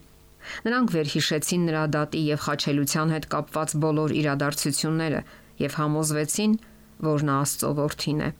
Նրանք 0.69 0.93
վերհիշեցին 0.95 1.63
նրա 1.71 1.85
դատի 1.95 2.23
եւ 2.29 2.41
խաչելության 2.45 3.13
հետ 3.15 3.27
կապված 3.33 3.75
բոլոր 3.85 4.15
իրադարձությունները 4.21 5.21
եւ 5.65 5.77
համոզվեցին, 5.81 6.57
որ 7.09 7.25
նա 7.29 7.37
Աստծո 7.45 7.71
որդին 7.81 8.21
է։ 8.25 8.31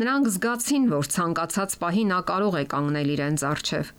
Նրանք 0.00 0.28
զգացին, 0.34 0.84
որ 0.94 1.08
ցանկացած 1.14 1.74
պահի 1.82 2.04
նա 2.08 2.20
կարող 2.30 2.54
է 2.60 2.64
կանգնել 2.72 3.10
իրենց 3.14 3.42
առջև։ 3.50 3.90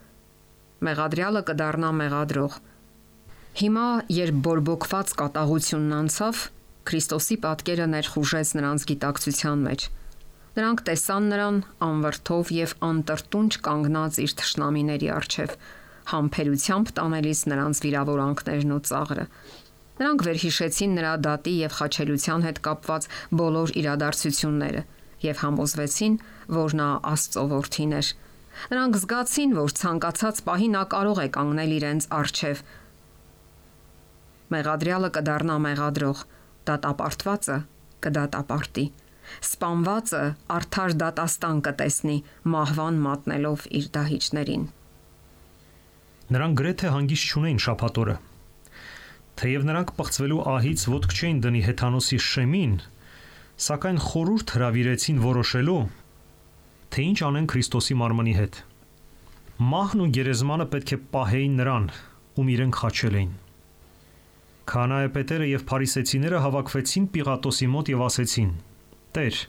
Մեղադրյալը 0.87 1.41
կդառնա 1.51 1.91
մեղադրող։ 1.99 2.55
Հիմա, 3.51 3.87
երբ 4.15 4.37
բորբոքված 4.45 5.09
կատաղությունն 5.19 5.95
անցավ, 5.97 6.43
Քրիստոսի 6.87 7.35
պատկերը 7.43 7.87
ներխուժեց 7.91 8.51
նրանց 8.57 8.85
գիտակցության 8.91 9.65
մեջ։ 9.67 9.83
Նրանք 10.55 10.79
տեսան 10.87 11.27
նրան 11.31 11.57
անվրթով 11.87 12.53
եւ 12.55 12.71
անտրտունջ 12.87 13.57
կանգնած 13.67 14.17
իր 14.23 14.33
թշնամիների 14.41 15.11
առջև, 15.17 15.53
համբերությամբ 16.11 16.93
տանելիս 16.97 17.41
նրանց 17.51 17.83
վիրավորանքներն 17.85 18.73
ու 18.75 18.81
ծաղրը։ 18.91 19.25
Նրանք 20.01 20.25
վերհիշեցին 20.25 20.97
նրա 20.97 21.13
դատի 21.27 21.53
եւ 21.61 21.77
խաչելության 21.77 22.45
հետ 22.47 22.59
կապված 22.65 23.07
բոլոր 23.41 23.73
իրադարձությունները 23.81 24.83
եւ 25.21 25.41
համոզվեցին, 25.45 26.15
որ 26.57 26.75
նա 26.81 26.89
Աստծո 27.11 27.43
որդին 27.51 27.95
էր։ 28.01 28.07
Նրանք 28.71 28.97
զգացին, 29.01 29.51
որ 29.61 29.73
ցանկացած 29.81 30.41
պահի 30.47 30.69
նա 30.75 30.83
կարող 30.91 31.21
է 31.21 31.27
կանգնել 31.37 31.75
իրենց 31.77 32.07
առջև։ 32.17 32.63
Մեղադրյալը 34.51 35.09
կդառնա 35.17 35.57
մեղադրող, 35.65 36.25
դատապարտվածը 36.71 37.57
կդատապարտի 38.05 38.85
սպանվածը 39.39 40.21
արդար 40.55 40.93
դատաստան 41.01 41.59
կտեսնի 41.67 42.17
մահվան 42.53 42.97
մատնելով 43.05 43.65
իր 43.79 43.87
դահիճներին։ 43.97 44.65
Նրանք 46.31 46.57
գրեթե 46.61 46.91
հանգիստ 46.95 47.31
չունեին 47.31 47.61
շափատորը։ 47.65 48.15
Թեև 49.41 49.67
նրանք 49.69 49.93
պղծվելու 49.97 50.41
ահից 50.51 50.85
ոդկ 50.95 51.15
չէին 51.17 51.39
դնի 51.45 51.61
հեթանոսի 51.67 52.19
շեմին, 52.27 52.73
սակայն 53.67 53.99
խորուրդ 54.05 54.53
հravirեցին 54.57 55.21
որոշելու, 55.25 55.81
թե 56.91 57.05
ինչ 57.11 57.19
անեն 57.27 57.47
Քրիստոսի 57.51 57.97
մարմնի 58.01 58.35
հետ։ 58.41 58.59
Մահն 59.71 60.03
ու 60.05 60.09
գերեզմանը 60.17 60.67
պետք 60.75 60.93
է 60.95 60.99
պահեին 61.15 61.57
նրան, 61.61 61.87
ում 62.41 62.51
իրենք 62.55 62.81
խաչել 62.81 63.17
էին։ 63.21 63.33
Քանայեպետերը 64.71 65.47
եւ 65.51 65.63
փարիսեցիները 65.67 66.37
հավաքվեցին 66.45 67.05
Պիղատոսի 67.11 67.67
մոտ 67.71 67.89
եւ 67.91 68.03
ասեցին. 68.05 68.51
Տեր, 69.17 69.39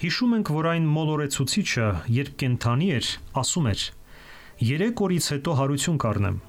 հիշում 0.00 0.32
ենք, 0.40 0.48
որ 0.56 0.68
այն 0.70 0.86
մոլորեցուցիչը, 0.90 1.88
երբ 2.16 2.32
կենթանի 2.40 2.88
էր, 2.96 3.10
ասում 3.42 3.68
էր. 3.70 3.82
Երեք 4.70 5.02
օրից 5.06 5.28
հետո 5.34 5.54
հարություն 5.60 6.00
կառնեմ։ 6.02 6.40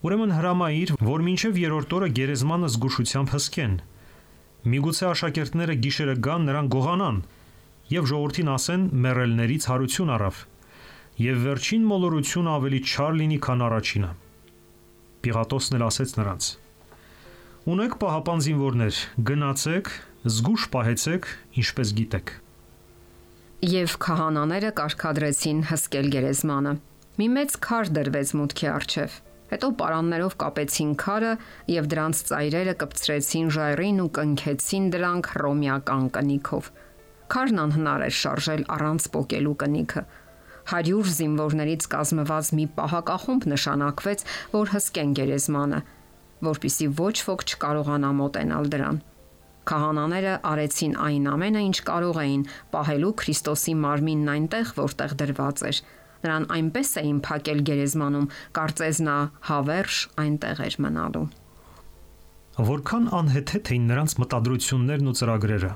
Ուրեմն 0.00 0.32
հրամայիր, 0.32 0.90
որ 1.06 1.22
մինչև 1.28 1.60
երրորդ 1.60 1.94
օրը 2.00 2.08
գերեզմանը 2.18 2.68
զգուշությամբ 2.74 3.32
հսկեն։ 3.36 3.76
Միգուցե 4.74 5.06
աշակերտները 5.10 5.76
գիշերը 5.86 6.14
գան 6.26 6.48
նրան 6.50 6.70
գողանան 6.74 7.20
եւ 7.94 8.08
ժողովրդին 8.10 8.50
ասեն 8.54 8.88
մեռելներից 9.06 9.68
հարություն 9.70 10.12
առավ։ 10.16 10.42
Եվ 11.20 11.38
վերջին 11.46 11.86
մոլորությունը 11.90 12.52
ավելի 12.56 12.80
չար 12.90 13.14
լինի, 13.20 13.38
քան 13.44 13.64
առաջինը։ 13.70 14.10
Պիղատոսն 15.20 15.78
էլ 15.80 15.86
ասեց 15.90 16.16
նրանց. 16.20 16.50
Ունեք 17.68 17.98
պահապան 18.00 18.38
զինվորներ, 18.40 18.98
գնացեք 19.28 19.88
զգուշ 20.32 20.62
պահեցեք, 20.72 21.26
ինչպես 21.60 21.90
գիտեք։ 21.98 22.30
Եվ 23.68 23.96
քահանաները 24.00 24.70
կարկադրեցին 24.78 25.60
հսկել 25.68 26.08
գերեզմանը։ 26.14 26.72
Մի 27.20 27.28
մեծ 27.34 27.58
քար 27.66 27.92
դրվեց 27.98 28.32
մուտքի 28.40 28.70
առջև։ 28.70 29.18
Հետո 29.52 29.70
պարաններով 29.82 30.38
կապեցին 30.40 30.96
քարը 31.04 31.34
եւ 31.74 31.92
դրանց 31.92 32.24
ծայրերը 32.30 32.74
կպցրեցին 32.80 33.52
ժայռին 33.60 34.00
ու 34.00 34.10
կնքեցին 34.16 34.90
դրանք 34.96 35.30
ռոմիական 35.44 36.10
կնիքով։ 36.16 36.74
Քարն 37.28 37.64
անհնար 37.68 38.08
էր 38.08 38.18
շարժել 38.24 38.66
առանց 38.80 39.12
փոկելու 39.20 39.56
կնիքը։ 39.60 40.08
100 40.70 41.14
զինվորներից 41.20 41.92
կազմված 41.92 42.52
մի 42.56 42.66
պահակախումբ 42.80 43.46
նշանակվեց, 43.52 44.28
որ 44.54 44.70
հսկեն 44.80 45.16
գերեզմանը, 45.18 45.80
որpիսի 46.46 46.86
ոչ 47.00 47.14
ոք 47.28 47.46
չկարողանա 47.50 48.10
մոտենալ 48.20 48.68
դրան։ 48.74 49.00
Քահանաները 49.70 50.34
արեցին 50.50 50.94
այն 51.04 51.26
ամենը, 51.30 51.60
ինչ 51.70 51.78
կարող 51.90 52.20
էին, 52.20 52.44
պահելու 52.74 53.10
Քրիստոսի 53.20 53.74
մարմինն 53.80 54.30
այնտեղ, 54.34 54.72
որտեղ 54.80 55.14
դրված 55.20 55.62
էր։ 55.70 55.80
Նրան 56.20 56.46
այնպես 56.56 56.90
էին 57.00 57.20
փակել 57.26 57.60
գերեզմանում, 57.68 58.26
կարծես 58.56 58.98
նա 59.06 59.18
հավերժ 59.50 60.00
այնտեղ 60.24 60.64
էր 60.66 60.76
մնալու։ 60.84 61.26
Որքան 62.70 63.06
անհեթեթ 63.20 63.70
էին 63.72 63.86
նրանց 63.88 64.16
մտադրություններն 64.20 65.10
ու 65.10 65.16
ծրագրերը։ 65.20 65.70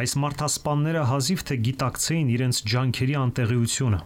Այս 0.00 0.12
մարդասպանները 0.24 1.02
հազիվ 1.10 1.44
թե 1.50 1.56
գիտակցեին 1.66 2.28
իրենց 2.34 2.60
ջանքերի 2.72 3.16
անտեղիությունը, 3.20 4.00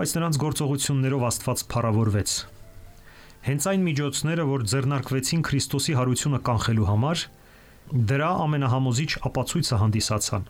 բայց 0.00 0.12
նրանց 0.16 0.38
գործողություններով 0.44 1.24
Աստված 1.28 1.64
փառավորվեց։ 1.74 2.36
Հենց 3.44 3.66
այն 3.74 3.82
միջոցները, 3.84 4.44
որ 4.48 4.62
ձեռնարկվեցին 4.72 5.42
Քրիստոսի 5.44 5.96
հարությունը 5.98 6.38
կանխելու 6.48 6.86
համար, 6.88 7.24
Դրա 7.92 8.28
ամենահամոզիչ 8.42 9.10
ապացույցը 9.28 9.78
հանդիսացան։ 9.80 10.44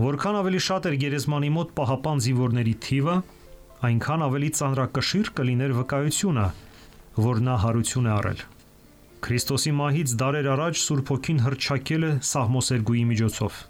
Որքան 0.00 0.36
ավելի 0.40 0.60
շատ 0.64 0.86
էր 0.88 0.94
գերեզմանի 1.02 1.50
մոտ 1.56 1.74
պահապան 1.76 2.22
զինվորների 2.24 2.72
թիվը, 2.86 3.16
այնքան 3.88 4.24
ավելի 4.26 4.48
ծանրակշիռ 4.58 5.30
կլիներ 5.40 5.74
վկայությունը, 5.76 6.46
որ 7.20 7.42
նա 7.50 7.56
հարություն 7.66 8.08
է 8.08 8.12
առել։ 8.16 8.42
Քրիստոսի 9.20 9.72
մահից 9.76 10.16
դարեր 10.24 10.50
առաջ 10.56 10.80
Սուրբ 10.80 11.12
Հոգին 11.12 11.44
հրճակել 11.44 12.08
է 12.08 12.12
Սաղմոսերգուի 12.30 13.04
միջոցով։ 13.12 13.62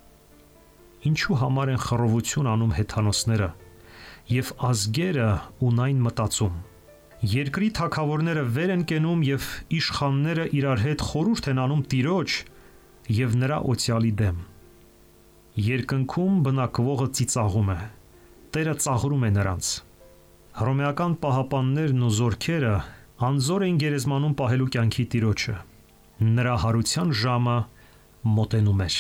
Ինչու 1.11 1.39
համար 1.43 1.75
են 1.75 1.85
խռովություն 1.91 2.51
անում 2.55 2.75
հեթանոսները 2.79 3.51
եւ 4.39 4.55
ազգերը 4.71 5.31
ունայն 5.67 6.05
մտածում։ 6.07 6.70
Երկրի 7.21 7.67
թակավորները 7.77 8.43
վեր 8.57 8.71
են 8.73 8.83
կենում 8.89 9.23
եւ 9.27 9.47
իշխանները 9.77 10.45
իրար 10.57 10.81
հետ 10.87 11.03
խորուրդ 11.05 11.49
են 11.53 11.59
անում 11.61 11.83
Տիրոջ 11.93 12.37
եւ 13.17 13.35
նրա 13.43 13.59
օցիալի 13.75 14.13
դեմ։ 14.21 14.39
Երկնքում 15.67 16.39
բնակվողը 16.47 17.09
ծիծաղում 17.21 17.71
է։ 17.77 17.79
Տերը 18.57 18.75
ծաղրում 18.87 19.29
է 19.29 19.31
նրանց։ 19.37 19.75
Հռոմեական 20.61 21.19
պահապաններն 21.21 22.09
ու 22.09 22.13
զորքերը 22.21 22.75
անզոր 23.29 23.69
էին 23.69 23.81
գերեզմանում 23.85 24.37
պահելու 24.41 24.73
կյանքի 24.81 25.09
Տիրոջը։ 25.13 25.57
Նրա 26.41 26.55
հարության 26.65 27.17
ժամը 27.21 27.57
մոտենում 28.41 28.85
էր։ 28.89 28.97